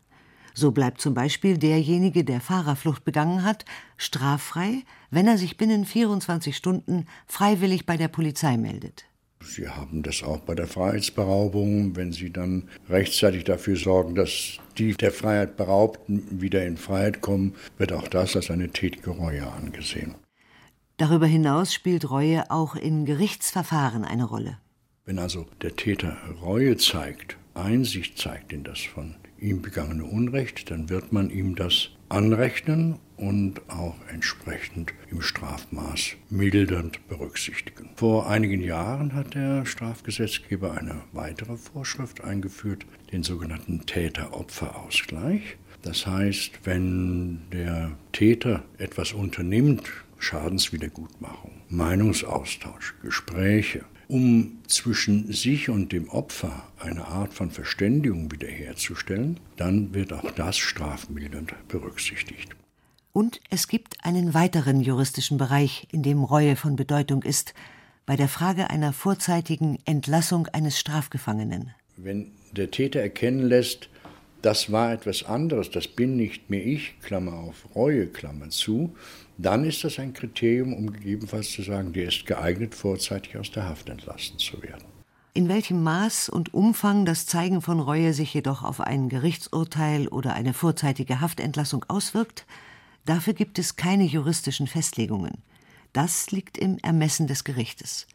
So 0.53 0.71
bleibt 0.71 1.01
zum 1.01 1.13
Beispiel 1.13 1.57
derjenige, 1.57 2.23
der 2.23 2.39
Fahrerflucht 2.39 3.03
begangen 3.03 3.43
hat, 3.43 3.65
straffrei, 3.97 4.83
wenn 5.11 5.27
er 5.27 5.37
sich 5.37 5.57
binnen 5.57 5.85
24 5.85 6.55
Stunden 6.55 7.05
freiwillig 7.27 7.85
bei 7.85 7.97
der 7.97 8.07
Polizei 8.07 8.55
meldet. 8.55 9.05
Sie 9.43 9.67
haben 9.67 10.01
das 10.01 10.23
auch 10.23 10.39
bei 10.39 10.55
der 10.55 10.67
Freiheitsberaubung, 10.67 11.95
wenn 11.95 12.13
Sie 12.13 12.31
dann 12.31 12.69
rechtzeitig 12.89 13.43
dafür 13.43 13.75
sorgen, 13.75 14.15
dass 14.15 14.57
die 14.77 14.93
der 14.93 15.11
Freiheit 15.11 15.57
Beraubten 15.57 16.41
wieder 16.41 16.65
in 16.65 16.77
Freiheit 16.77 17.21
kommen, 17.21 17.53
wird 17.77 17.91
auch 17.91 18.07
das 18.07 18.35
als 18.35 18.49
eine 18.49 18.69
tätige 18.69 19.11
Reue 19.11 19.45
angesehen. 19.45 20.15
Darüber 20.97 21.25
hinaus 21.25 21.73
spielt 21.73 22.09
Reue 22.09 22.49
auch 22.49 22.75
in 22.77 23.05
Gerichtsverfahren 23.05 24.05
eine 24.05 24.23
Rolle. 24.23 24.59
Wenn 25.03 25.19
also 25.19 25.45
der 25.61 25.75
Täter 25.75 26.15
Reue 26.41 26.77
zeigt, 26.77 27.37
Einsicht 27.53 28.17
zeigt 28.17 28.53
in 28.53 28.63
das 28.63 28.79
von 28.79 29.15
ihm 29.37 29.61
begangene 29.61 30.05
Unrecht, 30.05 30.71
dann 30.71 30.89
wird 30.89 31.11
man 31.11 31.29
ihm 31.29 31.55
das 31.55 31.89
anrechnen 32.07 32.99
und 33.17 33.61
auch 33.69 33.95
entsprechend 34.09 34.93
im 35.11 35.21
Strafmaß 35.21 36.13
mildernd 36.29 37.05
berücksichtigen. 37.09 37.89
Vor 37.95 38.29
einigen 38.29 38.61
Jahren 38.61 39.13
hat 39.13 39.33
der 39.35 39.65
Strafgesetzgeber 39.65 40.77
eine 40.77 41.01
weitere 41.11 41.57
Vorschrift 41.57 42.23
eingeführt, 42.23 42.85
den 43.11 43.23
sogenannten 43.23 43.85
Täter-Opfer-Ausgleich. 43.85 45.57
Das 45.81 46.07
heißt, 46.07 46.61
wenn 46.63 47.41
der 47.51 47.91
Täter 48.11 48.63
etwas 48.77 49.13
unternimmt, 49.13 49.83
Schadenswiedergutmachung, 50.17 51.51
Meinungsaustausch, 51.69 52.95
Gespräche, 53.01 53.85
um 54.07 54.59
zwischen 54.67 55.31
sich 55.31 55.69
und 55.69 55.91
dem 55.91 56.09
Opfer 56.09 56.67
eine 56.79 57.05
Art 57.05 57.33
von 57.33 57.51
Verständigung 57.51 58.31
wiederherzustellen, 58.31 59.39
dann 59.57 59.93
wird 59.93 60.13
auch 60.13 60.31
das 60.31 60.57
strafmildernd 60.57 61.53
berücksichtigt. 61.67 62.55
Und 63.13 63.39
es 63.49 63.67
gibt 63.67 64.03
einen 64.03 64.33
weiteren 64.33 64.81
juristischen 64.81 65.37
Bereich, 65.37 65.87
in 65.91 66.03
dem 66.03 66.23
Reue 66.23 66.55
von 66.55 66.75
Bedeutung 66.75 67.23
ist, 67.23 67.53
bei 68.05 68.15
der 68.15 68.27
Frage 68.27 68.69
einer 68.69 68.93
vorzeitigen 68.93 69.79
Entlassung 69.85 70.47
eines 70.47 70.77
Strafgefangenen. 70.77 71.71
Wenn 71.97 72.31
der 72.51 72.71
Täter 72.71 72.99
erkennen 72.99 73.47
lässt, 73.47 73.89
das 74.41 74.71
war 74.71 74.93
etwas 74.93 75.23
anderes, 75.23 75.71
das 75.71 75.87
bin 75.87 76.17
nicht 76.17 76.49
mehr 76.49 76.63
ich, 76.63 76.99
Klammer 77.01 77.33
auf, 77.33 77.67
Reue, 77.73 78.05
Klammer 78.07 78.49
zu, 78.49 78.95
dann 79.37 79.65
ist 79.65 79.83
das 79.83 79.99
ein 79.99 80.13
Kriterium, 80.13 80.73
um 80.73 80.91
gegebenenfalls 80.93 81.51
zu 81.51 81.61
sagen, 81.61 81.93
der 81.93 82.07
ist 82.07 82.25
geeignet, 82.25 82.75
vorzeitig 82.75 83.37
aus 83.37 83.51
der 83.51 83.67
Haft 83.67 83.89
entlassen 83.89 84.37
zu 84.39 84.61
werden. 84.63 84.85
In 85.33 85.49
welchem 85.49 85.83
Maß 85.83 86.29
und 86.29 86.53
Umfang 86.53 87.03
das 87.03 87.25
Zeigen 87.25 87.61
von 87.61 87.81
Reue 87.81 88.13
sich 88.13 88.33
jedoch 88.33 88.63
auf 88.63 88.79
ein 88.79 89.09
Gerichtsurteil 89.09 90.07
oder 90.07 90.33
eine 90.33 90.53
vorzeitige 90.53 91.19
Haftentlassung 91.19 91.83
auswirkt, 91.89 92.45
dafür 93.03 93.33
gibt 93.33 93.59
es 93.59 93.75
keine 93.75 94.05
juristischen 94.05 94.67
Festlegungen. 94.67 95.43
Das 95.91 96.31
liegt 96.31 96.57
im 96.57 96.77
Ermessen 96.77 97.27
des 97.27 97.43
Gerichtes. 97.43 98.07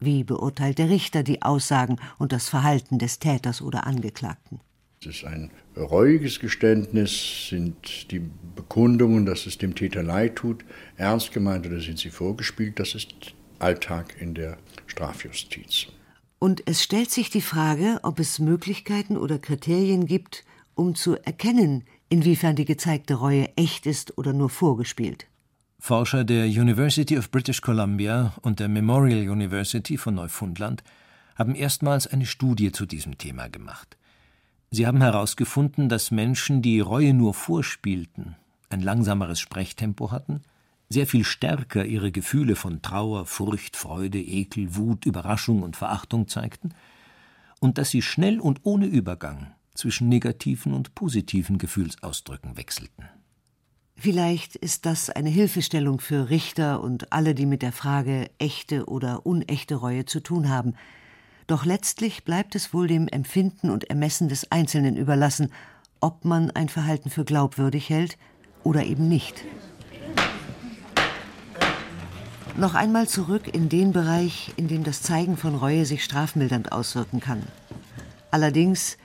Wie 0.00 0.24
beurteilt 0.24 0.78
der 0.78 0.88
Richter 0.88 1.22
die 1.22 1.42
Aussagen 1.42 1.96
und 2.18 2.32
das 2.32 2.48
Verhalten 2.48 2.98
des 2.98 3.18
Täters 3.18 3.60
oder 3.60 3.86
Angeklagten? 3.86 4.60
Es 5.06 5.16
ist 5.16 5.24
ein 5.24 5.50
reuiges 5.76 6.40
Geständnis, 6.40 7.48
sind 7.50 8.10
die 8.10 8.22
Bekundungen, 8.56 9.26
dass 9.26 9.44
es 9.44 9.58
dem 9.58 9.74
Täter 9.74 10.02
leid 10.02 10.36
tut, 10.36 10.64
ernst 10.96 11.30
gemeint 11.32 11.66
oder 11.66 11.78
sind 11.80 11.98
sie 11.98 12.08
vorgespielt? 12.08 12.80
Das 12.80 12.94
ist 12.94 13.34
Alltag 13.58 14.16
in 14.18 14.34
der 14.34 14.56
Strafjustiz. 14.86 15.88
Und 16.38 16.62
es 16.66 16.82
stellt 16.82 17.10
sich 17.10 17.28
die 17.28 17.42
Frage, 17.42 17.98
ob 18.02 18.18
es 18.18 18.38
Möglichkeiten 18.38 19.18
oder 19.18 19.38
Kriterien 19.38 20.06
gibt, 20.06 20.44
um 20.74 20.94
zu 20.94 21.16
erkennen, 21.16 21.84
inwiefern 22.08 22.56
die 22.56 22.64
gezeigte 22.64 23.14
Reue 23.14 23.48
echt 23.56 23.84
ist 23.84 24.16
oder 24.16 24.32
nur 24.32 24.48
vorgespielt. 24.48 25.26
Forscher 25.78 26.24
der 26.24 26.46
University 26.46 27.18
of 27.18 27.30
British 27.30 27.60
Columbia 27.60 28.32
und 28.40 28.58
der 28.58 28.68
Memorial 28.68 29.28
University 29.28 29.98
von 29.98 30.14
Neufundland 30.14 30.82
haben 31.36 31.54
erstmals 31.54 32.06
eine 32.06 32.24
Studie 32.24 32.72
zu 32.72 32.86
diesem 32.86 33.18
Thema 33.18 33.48
gemacht. 33.48 33.98
Sie 34.74 34.88
haben 34.88 35.02
herausgefunden, 35.02 35.88
dass 35.88 36.10
Menschen, 36.10 36.60
die 36.60 36.80
Reue 36.80 37.14
nur 37.14 37.32
vorspielten, 37.32 38.34
ein 38.70 38.80
langsameres 38.80 39.38
Sprechtempo 39.38 40.10
hatten, 40.10 40.42
sehr 40.88 41.06
viel 41.06 41.22
stärker 41.22 41.84
ihre 41.84 42.10
Gefühle 42.10 42.56
von 42.56 42.82
Trauer, 42.82 43.24
Furcht, 43.24 43.76
Freude, 43.76 44.18
Ekel, 44.18 44.74
Wut, 44.74 45.06
Überraschung 45.06 45.62
und 45.62 45.76
Verachtung 45.76 46.26
zeigten, 46.26 46.70
und 47.60 47.78
dass 47.78 47.90
sie 47.90 48.02
schnell 48.02 48.40
und 48.40 48.62
ohne 48.64 48.86
Übergang 48.86 49.52
zwischen 49.74 50.08
negativen 50.08 50.74
und 50.74 50.96
positiven 50.96 51.58
Gefühlsausdrücken 51.58 52.56
wechselten. 52.56 53.04
Vielleicht 53.94 54.56
ist 54.56 54.86
das 54.86 55.08
eine 55.08 55.30
Hilfestellung 55.30 56.00
für 56.00 56.30
Richter 56.30 56.82
und 56.82 57.12
alle, 57.12 57.36
die 57.36 57.46
mit 57.46 57.62
der 57.62 57.70
Frage 57.70 58.28
echte 58.38 58.86
oder 58.86 59.24
unechte 59.24 59.76
Reue 59.76 60.04
zu 60.04 60.18
tun 60.18 60.48
haben, 60.48 60.74
doch 61.46 61.64
letztlich 61.64 62.24
bleibt 62.24 62.54
es 62.54 62.72
wohl 62.72 62.88
dem 62.88 63.08
Empfinden 63.08 63.70
und 63.70 63.90
Ermessen 63.90 64.28
des 64.28 64.50
Einzelnen 64.50 64.96
überlassen, 64.96 65.52
ob 66.00 66.24
man 66.24 66.50
ein 66.50 66.68
Verhalten 66.68 67.10
für 67.10 67.24
glaubwürdig 67.24 67.90
hält 67.90 68.18
oder 68.62 68.84
eben 68.84 69.08
nicht. 69.08 69.44
Noch 72.56 72.74
einmal 72.74 73.08
zurück 73.08 73.52
in 73.52 73.68
den 73.68 73.92
Bereich, 73.92 74.52
in 74.56 74.68
dem 74.68 74.84
das 74.84 75.02
Zeigen 75.02 75.36
von 75.36 75.56
Reue 75.56 75.84
sich 75.86 76.04
strafmildernd 76.04 76.70
auswirken 76.72 77.20
kann. 77.20 77.42
Allerdings 78.30 78.96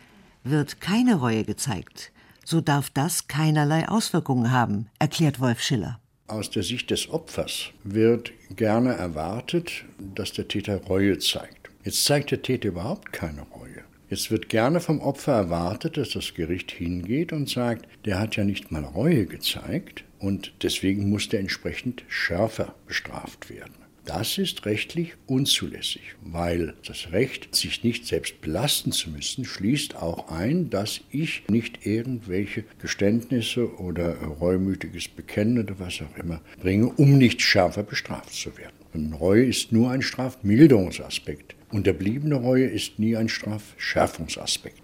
wird 0.43 0.81
keine 0.81 1.15
Reue 1.15 1.43
gezeigt, 1.43 2.11
so 2.45 2.61
darf 2.61 2.89
das 2.89 3.27
keinerlei 3.27 3.87
Auswirkungen 3.89 4.51
haben, 4.51 4.87
erklärt 4.99 5.39
Wolf 5.39 5.61
Schiller. 5.61 5.99
Aus 6.27 6.51
der 6.51 6.61
Sicht 6.61 6.91
des 6.91 7.09
Opfers 7.09 7.71
wird 7.83 8.31
gerne 8.55 8.93
erwartet, 8.93 9.85
dass 9.97 10.31
der 10.33 10.47
Täter 10.47 10.83
Reue 10.83 11.17
zeigt. 11.17 11.58
Jetzt 11.89 12.05
zeigt 12.05 12.29
der 12.29 12.43
Täter 12.43 12.67
überhaupt 12.67 13.11
keine 13.11 13.41
Reue. 13.41 13.81
Jetzt 14.11 14.29
wird 14.29 14.47
gerne 14.47 14.79
vom 14.79 15.01
Opfer 15.01 15.31
erwartet, 15.31 15.97
dass 15.97 16.11
das 16.11 16.35
Gericht 16.35 16.69
hingeht 16.69 17.33
und 17.33 17.49
sagt, 17.49 17.87
der 18.05 18.19
hat 18.19 18.35
ja 18.35 18.43
nicht 18.43 18.71
mal 18.71 18.83
Reue 18.83 19.25
gezeigt 19.25 20.03
und 20.19 20.53
deswegen 20.61 21.09
muss 21.09 21.29
der 21.29 21.39
entsprechend 21.39 22.03
schärfer 22.07 22.75
bestraft 22.85 23.49
werden. 23.49 23.73
Das 24.05 24.37
ist 24.37 24.67
rechtlich 24.67 25.15
unzulässig, 25.25 26.13
weil 26.21 26.75
das 26.85 27.11
Recht, 27.11 27.55
sich 27.55 27.83
nicht 27.83 28.05
selbst 28.05 28.39
belasten 28.39 28.91
zu 28.91 29.09
müssen, 29.09 29.43
schließt 29.43 29.95
auch 29.95 30.29
ein, 30.29 30.69
dass 30.69 31.01
ich 31.09 31.41
nicht 31.49 31.87
irgendwelche 31.87 32.65
Geständnisse 32.79 33.79
oder 33.79 34.13
reumütiges 34.13 35.07
Bekennen 35.07 35.57
oder 35.57 35.79
was 35.79 36.03
auch 36.03 36.17
immer 36.19 36.41
bringe, 36.61 36.85
um 36.85 37.17
nicht 37.17 37.41
schärfer 37.41 37.81
bestraft 37.81 38.35
zu 38.35 38.55
werden. 38.59 38.75
Und 38.93 39.13
Reue 39.13 39.45
ist 39.45 39.71
nur 39.71 39.89
ein 39.89 40.03
Strafmilderungsaspekt. 40.03 41.55
Unterbliebene 41.71 42.35
Reue 42.35 42.65
ist 42.65 42.97
nie 42.97 43.15
ein 43.15 43.29
Strafschärfungsaspekt. 43.29 44.81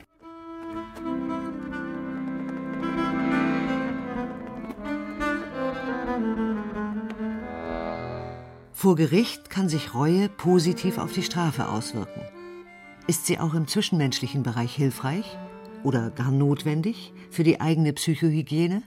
Vor 8.71 8.95
Gericht 8.95 9.49
kann 9.49 9.67
sich 9.67 9.95
Reue 9.95 10.29
positiv 10.29 10.99
auf 10.99 11.11
die 11.11 11.23
Strafe 11.23 11.69
auswirken. 11.69 12.21
Ist 13.07 13.25
sie 13.25 13.39
auch 13.39 13.55
im 13.55 13.67
zwischenmenschlichen 13.67 14.43
Bereich 14.43 14.75
hilfreich 14.75 15.25
oder 15.83 16.11
gar 16.11 16.31
notwendig 16.31 17.13
für 17.31 17.43
die 17.43 17.61
eigene 17.61 17.93
Psychohygiene, 17.93 18.83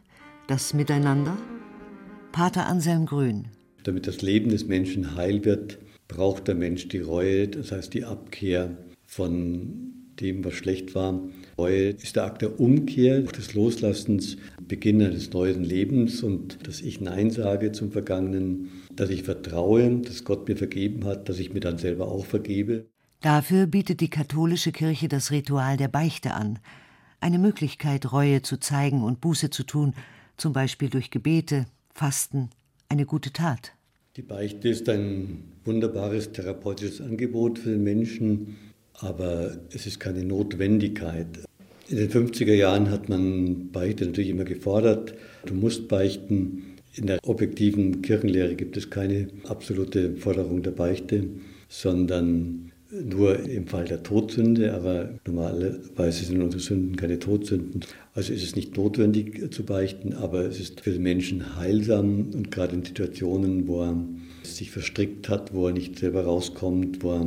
das 0.47 0.73
Miteinander? 0.73 1.37
Pater 2.31 2.67
Anselm 2.67 3.07
Grün. 3.07 3.49
Damit 3.83 4.07
das 4.07 4.23
Leben 4.23 4.51
des 4.51 4.67
Menschen 4.69 5.17
heil 5.17 5.45
wird, 5.45 5.79
braucht 6.09 6.49
der 6.49 6.55
Mensch 6.55 6.89
die 6.89 7.01
Reue, 7.01 7.49
das 7.49 7.71
heißt 7.71 7.95
die 7.95 8.05
Abkehr 8.05 8.77
von 9.07 9.93
dem, 10.21 10.45
was 10.45 10.55
schlecht 10.55 10.95
war. 10.95 11.21
Reue 11.57 11.91
ist 11.91 12.17
der 12.17 12.25
Akt 12.25 12.43
der 12.43 12.59
Umkehr, 12.59 13.21
des 13.23 13.55
Loslassens, 13.55 14.37
Beginn 14.61 15.01
eines 15.03 15.33
neuen 15.33 15.63
Lebens 15.63 16.23
und 16.23 16.67
dass 16.67 16.81
ich 16.81 17.01
Nein 17.01 17.31
sage 17.31 17.73
zum 17.73 17.93
Vergangenen, 17.93 18.71
dass 18.91 19.11
ich 19.11 19.23
vertraue, 19.23 20.01
dass 20.01 20.25
Gott 20.25 20.49
mir 20.49 20.57
vergeben 20.57 21.05
hat, 21.05 21.29
dass 21.29 21.39
ich 21.39 21.53
mir 21.53 21.61
dann 21.61 21.79
selber 21.79 22.09
auch 22.09 22.27
vergebe. 22.27 22.87
Dafür 23.21 23.67
bietet 23.67 24.01
die 24.01 24.11
katholische 24.11 24.73
Kirche 24.73 25.09
das 25.09 25.31
Ritual 25.31 25.77
der 25.77 25.89
Beichte 25.89 26.35
an, 26.35 26.59
eine 27.21 27.39
Möglichkeit, 27.39 28.13
Reue 28.13 28.43
zu 28.43 28.59
zeigen 28.59 29.03
und 29.03 29.21
Buße 29.21 29.51
zu 29.51 29.65
tun, 29.65 29.95
zum 30.37 30.53
Beispiel 30.53 30.89
durch 30.89 31.11
Gebete, 31.11 31.67
Fasten, 31.93 32.51
eine 32.89 33.07
gute 33.07 33.33
Tat. 33.33 33.73
Die 34.19 34.23
Beichte 34.23 34.69
ist 34.69 34.89
ein 34.89 35.45
wunderbares 35.65 36.33
therapeutisches 36.33 37.01
Angebot 37.01 37.61
für 37.61 37.71
den 37.71 37.85
Menschen, 37.85 38.57
aber 38.95 39.57
es 39.73 39.87
ist 39.87 40.01
keine 40.01 40.25
Notwendigkeit. 40.25 41.29
In 41.89 41.99
den 41.99 42.11
50er 42.11 42.53
Jahren 42.53 42.91
hat 42.91 43.09
man 43.09 43.71
Beichte 43.71 44.07
natürlich 44.07 44.31
immer 44.31 44.43
gefordert. 44.43 45.15
Du 45.47 45.55
musst 45.55 45.87
beichten. 45.87 46.65
In 46.95 47.07
der 47.07 47.21
objektiven 47.29 48.03
Kirchenlehre 48.03 48.57
gibt 48.57 48.77
es 48.77 48.91
keine 48.91 49.29
absolute 49.47 50.17
Forderung 50.17 50.65
der 50.65 50.73
Beichte, 50.73 51.23
sondern 51.69 52.73
nur 52.91 53.39
im 53.39 53.69
Fall 53.69 53.85
der 53.85 54.03
Todsünde, 54.03 54.75
aber 54.75 55.11
normalerweise 55.29 56.25
sind 56.25 56.43
unsere 56.43 56.61
Sünden 56.61 56.97
keine 56.97 57.21
Todsünden. 57.21 57.83
Also 58.19 58.33
ist 58.33 58.43
es 58.43 58.57
nicht 58.57 58.77
notwendig 58.77 59.53
zu 59.55 59.63
beichten, 59.63 60.13
aber 60.13 60.41
es 60.41 60.59
ist 60.59 60.81
für 60.81 60.91
den 60.91 61.05
Menschen 61.05 61.55
heilsam 61.55 62.31
und 62.35 62.51
gerade 62.51 62.75
in 62.75 62.85
Situationen, 62.85 63.69
wo 63.69 63.85
er 63.85 63.95
sich 64.43 64.73
verstrickt 64.73 65.29
hat, 65.29 65.55
wo 65.55 65.69
er 65.69 65.73
nicht 65.73 66.01
selber 66.01 66.25
rauskommt, 66.25 67.05
wo 67.05 67.13
er 67.13 67.25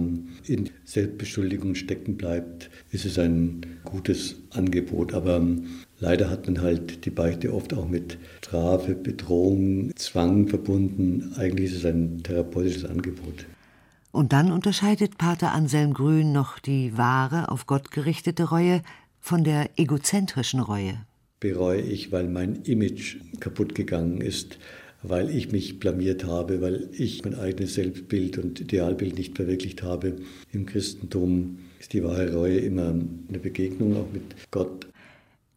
in 0.47 0.69
Selbstbeschuldigung 0.83 1.75
stecken 1.75 2.17
bleibt, 2.17 2.69
ist 2.91 3.05
es 3.05 3.17
ein 3.17 3.61
gutes 3.85 4.35
Angebot. 4.49 5.13
Aber 5.13 5.41
leider 5.99 6.29
hat 6.29 6.47
man 6.47 6.59
halt 6.59 7.05
die 7.05 7.09
Beichte 7.09 7.53
oft 7.53 7.73
auch 7.73 7.87
mit 7.87 8.17
Strafe, 8.39 8.93
Bedrohung, 8.93 9.95
Zwang 9.95 10.49
verbunden. 10.49 11.31
Eigentlich 11.37 11.71
ist 11.71 11.77
es 11.77 11.85
ein 11.85 12.21
therapeutisches 12.21 12.83
Angebot. 12.83 13.45
Und 14.11 14.33
dann 14.33 14.51
unterscheidet 14.51 15.17
Pater 15.17 15.53
Anselm 15.53 15.93
Grün 15.93 16.33
noch 16.33 16.59
die 16.59 16.97
wahre, 16.97 17.49
auf 17.49 17.65
Gott 17.65 17.91
gerichtete 17.91 18.49
Reue 18.49 18.81
von 19.21 19.43
der 19.43 19.69
egozentrischen 19.77 20.59
Reue. 20.59 21.05
Bereue 21.39 21.81
ich, 21.81 22.11
weil 22.11 22.27
mein 22.27 22.63
Image 22.63 23.17
kaputt 23.39 23.75
gegangen 23.75 24.19
ist, 24.19 24.57
weil 25.03 25.29
ich 25.29 25.51
mich 25.51 25.79
blamiert 25.79 26.25
habe, 26.25 26.61
weil 26.61 26.89
ich 26.91 27.23
mein 27.23 27.35
eigenes 27.35 27.75
Selbstbild 27.75 28.37
und 28.37 28.59
Idealbild 28.59 29.17
nicht 29.17 29.37
verwirklicht 29.37 29.83
habe. 29.83 30.17
Im 30.51 30.65
Christentum 30.65 31.59
ist 31.79 31.93
die 31.93 32.03
wahre 32.03 32.33
Reue 32.33 32.57
immer 32.57 32.89
eine 32.89 33.39
Begegnung 33.39 33.95
auch 33.95 34.11
mit 34.11 34.23
Gott. 34.51 34.87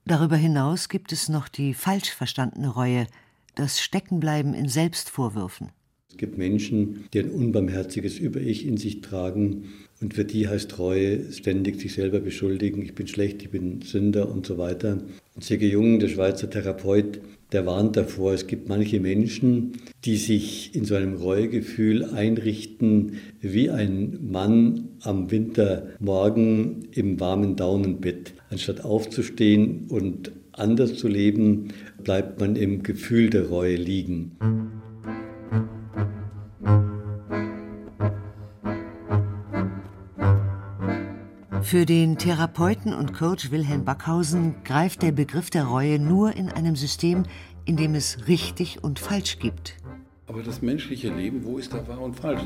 Darüber 0.06 0.36
hinaus 0.36 0.88
gibt 0.88 1.12
es 1.12 1.28
noch 1.28 1.48
die 1.48 1.74
falsch 1.74 2.10
verstandene 2.10 2.68
Reue, 2.68 3.06
das 3.54 3.80
Steckenbleiben 3.80 4.54
in 4.54 4.68
Selbstvorwürfen. 4.68 5.70
Es 6.10 6.18
gibt 6.18 6.38
Menschen, 6.38 7.06
die 7.12 7.20
ein 7.20 7.30
unbarmherziges 7.30 8.18
Über-Ich 8.18 8.66
in 8.66 8.76
sich 8.76 9.00
tragen 9.00 9.64
und 10.04 10.12
für 10.12 10.26
die 10.26 10.48
heißt 10.48 10.70
Treue 10.70 11.32
ständig 11.32 11.80
sich 11.80 11.94
selber 11.94 12.20
beschuldigen, 12.20 12.82
ich 12.82 12.94
bin 12.94 13.06
schlecht, 13.06 13.42
ich 13.42 13.48
bin 13.48 13.80
Sünder 13.80 14.30
und 14.30 14.44
so 14.44 14.58
weiter. 14.58 14.98
Und 15.34 15.42
Sege 15.42 15.66
Jung, 15.66 15.98
der 15.98 16.08
Schweizer 16.08 16.50
Therapeut, 16.50 17.22
der 17.52 17.64
warnt 17.64 17.96
davor, 17.96 18.34
es 18.34 18.46
gibt 18.46 18.68
manche 18.68 19.00
Menschen, 19.00 19.72
die 20.04 20.16
sich 20.16 20.74
in 20.74 20.84
so 20.84 20.94
einem 20.94 21.14
Reuegefühl 21.14 22.04
einrichten 22.04 23.12
wie 23.40 23.70
ein 23.70 24.18
Mann 24.30 24.90
am 25.00 25.30
Wintermorgen 25.30 26.86
im 26.92 27.18
warmen 27.18 27.56
Daunenbett. 27.56 28.34
Anstatt 28.50 28.84
aufzustehen 28.84 29.86
und 29.88 30.32
anders 30.52 30.96
zu 30.96 31.08
leben, 31.08 31.68
bleibt 32.02 32.40
man 32.40 32.56
im 32.56 32.82
Gefühl 32.82 33.30
der 33.30 33.48
Reue 33.48 33.76
liegen. 33.76 34.32
Für 41.64 41.86
den 41.86 42.18
Therapeuten 42.18 42.92
und 42.92 43.14
Coach 43.14 43.50
Wilhelm 43.50 43.86
Backhausen 43.86 44.54
greift 44.64 45.00
der 45.00 45.12
Begriff 45.12 45.48
der 45.48 45.64
Reue 45.64 45.98
nur 45.98 46.36
in 46.36 46.50
einem 46.50 46.76
System, 46.76 47.22
in 47.64 47.78
dem 47.78 47.94
es 47.94 48.28
richtig 48.28 48.84
und 48.84 48.98
falsch 48.98 49.38
gibt. 49.38 49.74
Aber 50.26 50.42
das 50.42 50.60
menschliche 50.60 51.08
Leben, 51.08 51.42
wo 51.42 51.56
ist 51.56 51.72
da 51.72 51.88
wahr 51.88 52.02
und 52.02 52.16
falsch? 52.16 52.42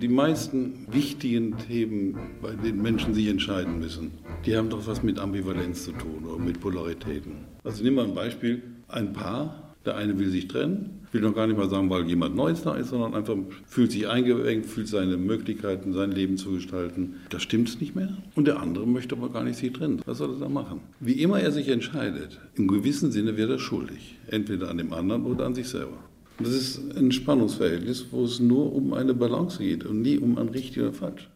Die 0.00 0.08
meisten 0.08 0.86
wichtigen 0.90 1.58
Themen, 1.58 2.18
bei 2.40 2.52
denen 2.52 2.80
Menschen 2.80 3.12
sich 3.12 3.28
entscheiden 3.28 3.78
müssen, 3.78 4.12
die 4.46 4.56
haben 4.56 4.70
doch 4.70 4.86
was 4.86 5.02
mit 5.02 5.18
Ambivalenz 5.18 5.84
zu 5.84 5.92
tun 5.92 6.24
oder 6.24 6.42
mit 6.42 6.58
Polaritäten. 6.58 7.44
Also 7.64 7.84
nimm 7.84 7.96
mal 7.96 8.06
ein 8.06 8.14
Beispiel, 8.14 8.62
ein 8.88 9.12
Paar 9.12 9.65
der 9.86 9.96
eine 9.96 10.18
will 10.18 10.30
sich 10.30 10.48
trennen, 10.48 11.06
will 11.12 11.20
noch 11.20 11.34
gar 11.34 11.46
nicht 11.46 11.56
mal 11.56 11.70
sagen, 11.70 11.88
weil 11.88 12.06
jemand 12.06 12.36
Neues 12.36 12.62
da 12.62 12.74
ist, 12.74 12.90
sondern 12.90 13.14
einfach 13.14 13.36
fühlt 13.66 13.92
sich 13.92 14.08
eingeengt, 14.08 14.66
fühlt 14.66 14.88
seine 14.88 15.16
Möglichkeiten, 15.16 15.92
sein 15.92 16.12
Leben 16.12 16.36
zu 16.36 16.52
gestalten. 16.52 17.16
Da 17.30 17.40
stimmt 17.40 17.68
es 17.68 17.80
nicht 17.80 17.96
mehr. 17.96 18.16
Und 18.34 18.46
der 18.46 18.60
andere 18.60 18.86
möchte 18.86 19.16
aber 19.16 19.30
gar 19.30 19.44
nicht 19.44 19.58
sich 19.58 19.72
trennen. 19.72 20.02
Was 20.04 20.18
soll 20.18 20.34
er 20.34 20.40
da 20.40 20.48
machen? 20.48 20.80
Wie 21.00 21.22
immer 21.22 21.40
er 21.40 21.52
sich 21.52 21.68
entscheidet, 21.68 22.38
im 22.54 22.68
gewissen 22.68 23.12
Sinne 23.12 23.36
wird 23.36 23.50
er 23.50 23.58
schuldig. 23.58 24.16
Entweder 24.28 24.68
an 24.70 24.78
dem 24.78 24.92
anderen 24.92 25.24
oder 25.24 25.46
an 25.46 25.54
sich 25.54 25.68
selber. 25.68 25.98
das 26.38 26.50
ist 26.50 26.96
ein 26.96 27.12
Spannungsverhältnis, 27.12 28.06
wo 28.10 28.24
es 28.24 28.40
nur 28.40 28.74
um 28.74 28.92
eine 28.92 29.14
Balance 29.14 29.58
geht 29.58 29.84
und 29.84 30.02
nie 30.02 30.18
um 30.18 30.36
ein 30.36 30.48
richtig 30.48 30.82
oder 30.82 30.92
falsch. 30.92 31.30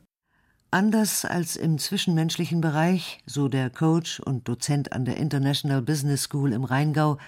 Anders 0.73 1.25
als 1.25 1.57
im 1.57 1.79
zwischenmenschlichen 1.79 2.61
Bereich, 2.61 3.19
so 3.27 3.49
der 3.49 3.71
Coach 3.71 4.21
und 4.21 4.47
Dozent 4.47 4.93
an 4.93 5.05
der 5.05 5.17
International 5.17 5.83
Business 5.83 6.23
School 6.23 6.53
im 6.53 6.63
Rheingau, 6.63 7.19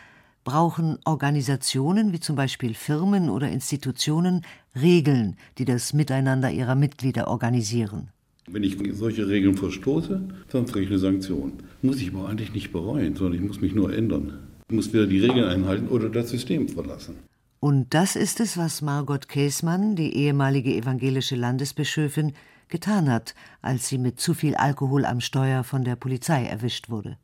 brauchen 0.44 0.98
Organisationen 1.04 2.12
wie 2.12 2.20
zum 2.20 2.36
Beispiel 2.36 2.74
Firmen 2.74 3.30
oder 3.30 3.48
Institutionen 3.50 4.44
Regeln, 4.74 5.36
die 5.58 5.64
das 5.64 5.92
Miteinander 5.92 6.50
ihrer 6.50 6.74
Mitglieder 6.74 7.28
organisieren. 7.28 8.08
Wenn 8.48 8.64
ich 8.64 8.76
solche 8.94 9.28
Regeln 9.28 9.56
verstoße, 9.56 10.20
dann 10.50 10.66
kriege 10.66 10.84
ich 10.84 10.90
eine 10.90 10.98
Sanktion. 10.98 11.52
Muss 11.80 12.00
ich 12.00 12.12
aber 12.12 12.28
eigentlich 12.28 12.52
nicht 12.52 12.72
bereuen, 12.72 13.14
sondern 13.14 13.34
ich 13.34 13.46
muss 13.46 13.60
mich 13.60 13.74
nur 13.74 13.92
ändern. 13.94 14.40
Ich 14.68 14.74
muss 14.74 14.92
wieder 14.92 15.06
die 15.06 15.20
Regeln 15.20 15.44
einhalten 15.44 15.88
oder 15.88 16.08
das 16.08 16.30
System 16.30 16.68
verlassen. 16.68 17.16
Und 17.60 17.94
das 17.94 18.16
ist 18.16 18.40
es, 18.40 18.56
was 18.56 18.82
Margot 18.82 19.28
Käßmann, 19.28 19.94
die 19.94 20.16
ehemalige 20.16 20.74
evangelische 20.74 21.36
Landesbischöfin, 21.36 22.32
getan 22.68 23.08
hat, 23.08 23.36
als 23.60 23.88
sie 23.88 23.98
mit 23.98 24.18
zu 24.18 24.34
viel 24.34 24.56
Alkohol 24.56 25.04
am 25.04 25.20
Steuer 25.20 25.62
von 25.62 25.84
der 25.84 25.94
Polizei 25.94 26.44
erwischt 26.44 26.90
wurde. 26.90 27.18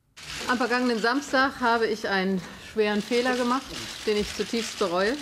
Am 0.49 0.57
vergangenen 0.57 0.99
Samstag 0.99 1.61
habe 1.61 1.87
ich 1.87 2.09
einen 2.09 2.41
schweren 2.79 3.03
Fehler 3.03 3.35
gemacht, 3.35 3.67
den 4.07 4.19
ich 4.19 4.37
zutiefst 4.37 4.79
bereue. 4.79 5.17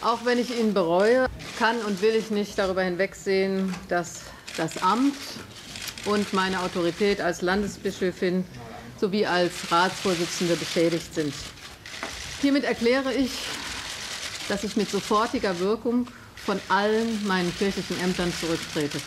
Auch 0.00 0.24
wenn 0.24 0.38
ich 0.38 0.58
ihn 0.58 0.72
bereue, 0.72 1.26
kann 1.58 1.76
und 1.82 2.00
will 2.00 2.14
ich 2.14 2.30
nicht 2.30 2.58
darüber 2.58 2.82
hinwegsehen, 2.82 3.74
dass 3.90 4.22
das 4.56 4.82
Amt 4.82 5.14
und 6.06 6.32
meine 6.32 6.62
Autorität 6.62 7.20
als 7.20 7.42
Landesbischöfin 7.42 8.42
sowie 8.98 9.26
als 9.26 9.70
Ratsvorsitzende 9.70 10.56
beschädigt 10.56 11.14
sind. 11.14 11.34
Hiermit 12.40 12.64
erkläre 12.64 13.12
ich, 13.12 13.32
dass 14.48 14.64
ich 14.64 14.74
mit 14.76 14.90
sofortiger 14.90 15.58
Wirkung 15.58 16.06
von 16.36 16.58
allen 16.70 17.26
meinen 17.26 17.54
kirchlichen 17.58 18.00
Ämtern 18.00 18.32
zurücktrete. 18.40 18.98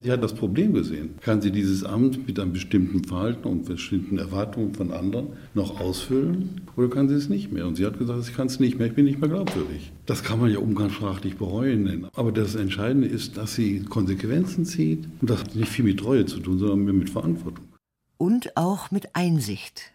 Sie 0.00 0.12
hat 0.12 0.22
das 0.22 0.32
Problem 0.32 0.74
gesehen. 0.74 1.16
Kann 1.22 1.42
sie 1.42 1.50
dieses 1.50 1.82
Amt 1.82 2.24
mit 2.28 2.38
einem 2.38 2.52
bestimmten 2.52 3.02
Verhalten 3.02 3.48
und 3.48 3.64
bestimmten 3.64 4.18
Erwartungen 4.18 4.72
von 4.72 4.92
anderen 4.92 5.30
noch 5.54 5.80
ausfüllen 5.80 6.60
oder 6.76 6.88
kann 6.88 7.08
sie 7.08 7.16
es 7.16 7.28
nicht 7.28 7.50
mehr? 7.50 7.66
Und 7.66 7.74
sie 7.74 7.84
hat 7.84 7.98
gesagt, 7.98 8.20
ich 8.28 8.36
kann 8.36 8.46
es 8.46 8.60
nicht 8.60 8.78
mehr, 8.78 8.86
ich 8.86 8.94
bin 8.94 9.06
nicht 9.06 9.20
mehr 9.20 9.28
glaubwürdig. 9.28 9.90
Das 10.06 10.22
kann 10.22 10.38
man 10.38 10.52
ja 10.52 10.60
umgangssprachlich 10.60 11.36
bereuen 11.36 11.82
nennen. 11.82 12.06
Aber 12.14 12.30
das 12.30 12.54
Entscheidende 12.54 13.08
ist, 13.08 13.36
dass 13.36 13.56
sie 13.56 13.80
Konsequenzen 13.80 14.64
zieht 14.64 15.08
und 15.20 15.28
das 15.28 15.40
hat 15.40 15.56
nicht 15.56 15.68
viel 15.68 15.84
mit 15.84 15.98
Treue 15.98 16.26
zu 16.26 16.38
tun, 16.38 16.60
sondern 16.60 16.96
mit 16.96 17.10
Verantwortung. 17.10 17.64
Und 18.18 18.56
auch 18.56 18.92
mit 18.92 19.16
Einsicht. 19.16 19.90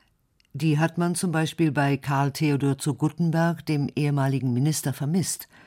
Die 0.52 0.80
hat 0.80 0.98
man 0.98 1.16
zum 1.16 1.32
Beispiel 1.32 1.72
bei 1.72 1.96
Karl 1.96 2.32
Theodor 2.32 2.78
zu 2.78 2.94
Guttenberg, 2.96 3.66
dem 3.66 3.88
ehemaligen 3.96 4.54
Minister, 4.54 4.92
vermisst– 4.92 5.48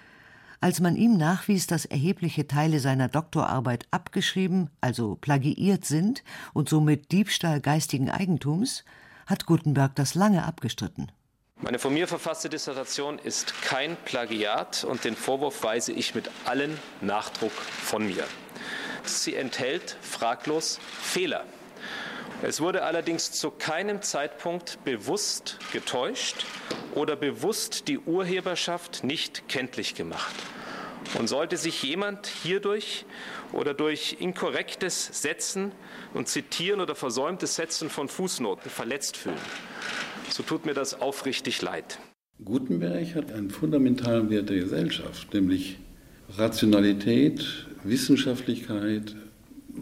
als 0.66 0.81
man 0.81 0.96
ihm 0.96 1.16
nachwies, 1.16 1.68
dass 1.68 1.85
erhebliche 1.85 2.48
Teile 2.48 2.81
seiner 2.81 3.07
Doktorarbeit 3.07 3.87
abgeschrieben, 3.92 4.68
also 4.81 5.14
plagiiert 5.14 5.85
sind 5.85 6.24
und 6.55 6.68
somit 6.68 7.12
Diebstahl 7.12 7.61
geistigen 7.61 8.11
Eigentums, 8.11 8.85
hat 9.26 9.46
Gutenberg 9.46 9.94
das 9.94 10.16
lange 10.16 10.44
abgestritten. 10.44 11.12
Meine 11.61 11.79
von 11.79 11.94
mir 11.94 12.09
verfasste 12.09 12.48
Dissertation 12.48 13.20
ist 13.20 13.62
kein 13.62 13.96
Plagiat 14.05 14.83
und 14.83 15.05
den 15.05 15.14
Vorwurf 15.14 15.62
weise 15.62 15.92
ich 15.92 16.16
mit 16.16 16.33
allen 16.46 16.76
Nachdruck 17.00 17.52
von 17.52 18.05
mir. 18.05 18.24
Sie 19.05 19.37
enthält 19.37 19.96
fraglos 20.02 20.81
Fehler. 21.00 21.44
Es 22.42 22.60
wurde 22.60 22.82
allerdings 22.82 23.32
zu 23.32 23.50
keinem 23.50 24.02
Zeitpunkt 24.02 24.78
bewusst 24.84 25.58
getäuscht 25.72 26.44
oder 26.94 27.16
bewusst 27.16 27.88
die 27.88 27.98
Urheberschaft 27.98 29.04
nicht 29.04 29.48
kenntlich 29.48 29.94
gemacht. 29.94 30.34
Und 31.18 31.28
sollte 31.28 31.56
sich 31.56 31.82
jemand 31.82 32.26
hierdurch 32.26 33.06
oder 33.52 33.74
durch 33.74 34.16
inkorrektes 34.20 35.22
Setzen 35.22 35.72
und 36.14 36.28
Zitieren 36.28 36.80
oder 36.80 36.94
versäumtes 36.94 37.56
Setzen 37.56 37.88
von 37.90 38.08
Fußnoten 38.08 38.70
verletzt 38.70 39.16
fühlen, 39.16 39.36
so 40.28 40.42
tut 40.42 40.66
mir 40.66 40.74
das 40.74 41.00
aufrichtig 41.00 41.62
leid. 41.62 41.98
Gutenberg 42.44 43.14
hat 43.14 43.32
einen 43.32 43.50
fundamentalen 43.50 44.28
Wert 44.28 44.50
der 44.50 44.58
Gesellschaft, 44.58 45.32
nämlich 45.32 45.78
Rationalität, 46.36 47.66
Wissenschaftlichkeit, 47.84 49.14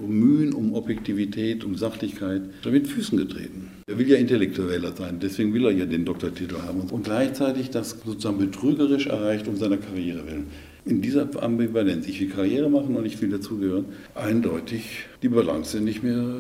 Mühen, 0.01 0.53
um 0.53 0.75
Objektivität, 0.75 1.65
um 1.65 1.77
Sachlichkeit 1.77 2.43
mit 2.65 2.89
Füßen 2.89 3.19
getreten. 3.19 3.71
Er 3.87 3.99
will 3.99 4.09
ja 4.09 4.17
Intellektueller 4.17 4.93
sein, 4.97 5.19
deswegen 5.21 5.53
will 5.53 5.67
er 5.67 5.73
ja 5.73 5.87
den 5.87 6.05
Doktortitel 6.05 6.63
haben 6.63 6.81
und 6.81 7.05
gleichzeitig 7.05 7.71
das 7.71 7.91
sozusagen 8.05 8.39
betrügerisch 8.39 9.07
erreicht 9.07 9.47
um 9.49 9.57
seiner 9.57 9.77
Karriere 9.77 10.27
willen. 10.27 10.47
In 10.87 11.01
dieser 11.01 11.29
Ambivalenz, 11.43 12.07
ich 12.07 12.21
will 12.21 12.29
Karriere 12.29 12.69
machen 12.69 12.97
und 12.97 13.07
ich 13.07 13.21
will 13.21 13.31
dazugehören, 13.31 13.87
eindeutig 14.15 15.07
die 15.23 15.29
Balance 15.29 15.81
nicht 15.81 16.03
mehr 16.03 16.37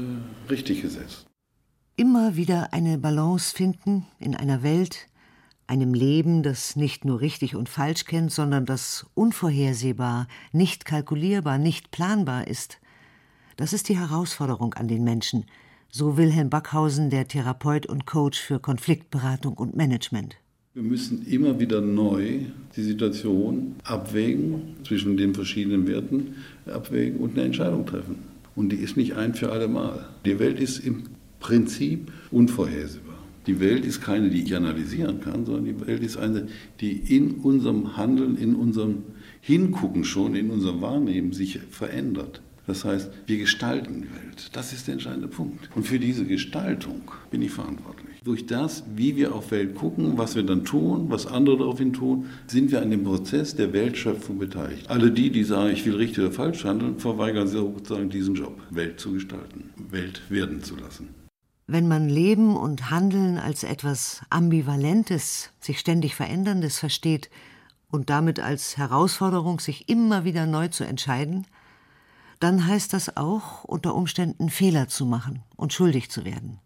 richtig 0.51 0.83
gesetzt. 0.83 1.27
Immer 1.97 2.37
wieder 2.37 2.73
eine 2.73 2.99
Balance 2.99 3.55
finden 3.55 4.07
in 4.19 4.35
einer 4.35 4.63
Welt, 4.63 5.07
einem 5.67 5.95
Leben, 5.95 6.43
das 6.43 6.77
nicht 6.77 7.05
nur 7.05 7.21
richtig 7.21 7.57
und 7.57 7.69
falsch 7.69 8.05
kennt, 8.05 8.33
sondern 8.33 8.67
das 8.67 9.07
unvorhersehbar, 9.15 10.27
nicht 10.53 10.85
kalkulierbar, 10.85 11.59
nicht 11.59 11.91
planbar 11.91 12.47
ist. 12.47 12.79
Das 13.57 13.73
ist 13.73 13.89
die 13.89 13.97
Herausforderung 13.97 14.75
an 14.75 14.89
den 14.89 15.05
Menschen, 15.05 15.45
so 15.89 16.17
Wilhelm 16.17 16.51
Backhausen, 16.51 17.09
der 17.09 17.29
Therapeut 17.29 17.87
und 17.87 18.05
Coach 18.05 18.41
für 18.41 18.59
Konfliktberatung 18.59 19.55
und 19.55 19.77
Management. 19.77 20.37
Wir 20.73 20.83
müssen 20.83 21.25
immer 21.25 21.61
wieder 21.61 21.81
neu 21.81 22.41
die 22.75 22.83
Situation 22.83 23.77
abwägen, 23.85 24.75
zwischen 24.85 25.17
den 25.17 25.35
verschiedenen 25.35 25.87
Werten 25.87 26.35
abwägen 26.67 27.21
und 27.21 27.35
eine 27.35 27.45
Entscheidung 27.45 27.87
treffen. 27.87 28.25
Und 28.57 28.71
die 28.71 28.77
ist 28.77 28.97
nicht 28.97 29.15
ein 29.15 29.35
für 29.35 29.53
alle 29.53 29.69
Mal. 29.69 30.05
Die 30.25 30.41
Welt 30.41 30.59
ist 30.59 30.81
im 30.81 31.05
Prinzip 31.39 32.11
unvorhersehbar. 32.33 33.15
Die 33.47 33.61
Welt 33.61 33.85
ist 33.85 34.01
keine, 34.01 34.31
die 34.31 34.43
ich 34.43 34.57
analysieren 34.57 35.21
kann, 35.21 35.47
sondern 35.47 35.67
die 35.67 35.87
Welt 35.87 36.03
ist 36.03 36.17
eine, 36.17 36.49
die 36.81 36.93
in 36.93 37.37
unserem 37.37 37.97
Handeln, 37.97 38.37
in 38.37 38.57
unserem 38.57 39.05
Hingucken 39.41 40.03
schon, 40.03 40.35
in 40.35 40.51
unserem 40.51 40.81
Wahrnehmen 40.81 41.33
sich 41.33 41.61
verändert. 41.71 42.43
Das 42.67 42.85
heißt, 42.85 43.11
wir 43.27 43.39
gestalten 43.39 44.03
die 44.03 44.11
Welt. 44.15 44.51
Das 44.55 44.73
ist 44.73 44.87
der 44.87 44.95
entscheidende 44.95 45.29
Punkt. 45.29 45.69
Und 45.75 45.87
für 45.87 45.99
diese 45.99 46.25
Gestaltung 46.25 47.03
bin 47.31 47.43
ich 47.43 47.51
verantwortlich. 47.51 48.21
Durch 48.25 48.47
das, 48.47 48.85
wie 48.97 49.17
wir 49.17 49.35
auf 49.35 49.51
Welt 49.51 49.75
gucken, 49.75 50.17
was 50.17 50.35
wir 50.35 50.45
dann 50.45 50.65
tun, 50.65 51.07
was 51.11 51.27
andere 51.27 51.59
daraufhin 51.59 51.93
tun, 51.93 52.27
sind 52.47 52.71
wir 52.71 52.81
an 52.81 52.91
dem 52.91 53.05
Prozess 53.05 53.55
der 53.55 53.75
Weltschöpfung 53.75 54.39
beteiligt. 54.39 54.89
Alle 54.89 55.11
die, 55.11 55.31
die 55.31 55.45
sagen, 55.45 55.73
ich 55.75 55.85
will 55.85 55.97
richtig 55.97 56.25
oder 56.25 56.33
falsch 56.33 56.65
handeln, 56.65 56.99
verweigern 56.99 57.49
sozusagen 57.49 58.09
diesen 58.09 58.35
Job, 58.35 58.59
Welt 58.71 58.99
zu 58.99 59.13
gestalten, 59.13 59.71
Welt 59.91 60.23
werden 60.31 60.63
zu 60.63 60.77
lassen. 60.77 61.09
Wenn 61.67 61.89
man 61.89 62.09
Leben 62.09 62.57
und 62.57 62.91
Handeln 62.91 63.39
als 63.39 63.63
etwas 63.63 64.23
Ambivalentes, 64.31 65.51
sich 65.61 65.79
ständig 65.79 66.15
Veränderndes 66.15 66.79
versteht 66.79 67.31
und 67.91 68.11
damit 68.11 68.41
als 68.41 68.77
Herausforderung, 68.77 69.61
sich 69.61 69.89
immer 69.89 70.25
wieder 70.25 70.47
neu 70.47 70.69
zu 70.69 70.85
entscheiden, 70.85 71.47
dann 72.45 72.67
heißt 72.67 72.93
das 72.93 73.17
auch, 73.17 73.65
unter 73.65 73.95
Umständen 73.95 74.51
Fehler 74.51 74.87
zu 74.87 75.07
machen 75.07 75.43
und 75.57 75.73
schuldig 75.73 76.11
zu 76.11 76.27
werden. 76.27 76.59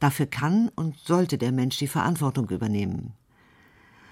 Dafür 0.00 0.26
kann 0.26 0.68
und 0.74 0.98
sollte 0.98 1.38
der 1.38 1.52
Mensch 1.52 1.78
die 1.78 1.86
Verantwortung 1.86 2.50
übernehmen. 2.50 3.12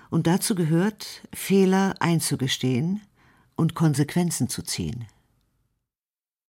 Und 0.08 0.28
dazu 0.28 0.54
gehört, 0.54 1.26
Fehler 1.32 1.96
einzugestehen 1.98 3.00
und 3.56 3.74
Konsequenzen 3.74 4.48
zu 4.48 4.62
ziehen. 4.62 5.06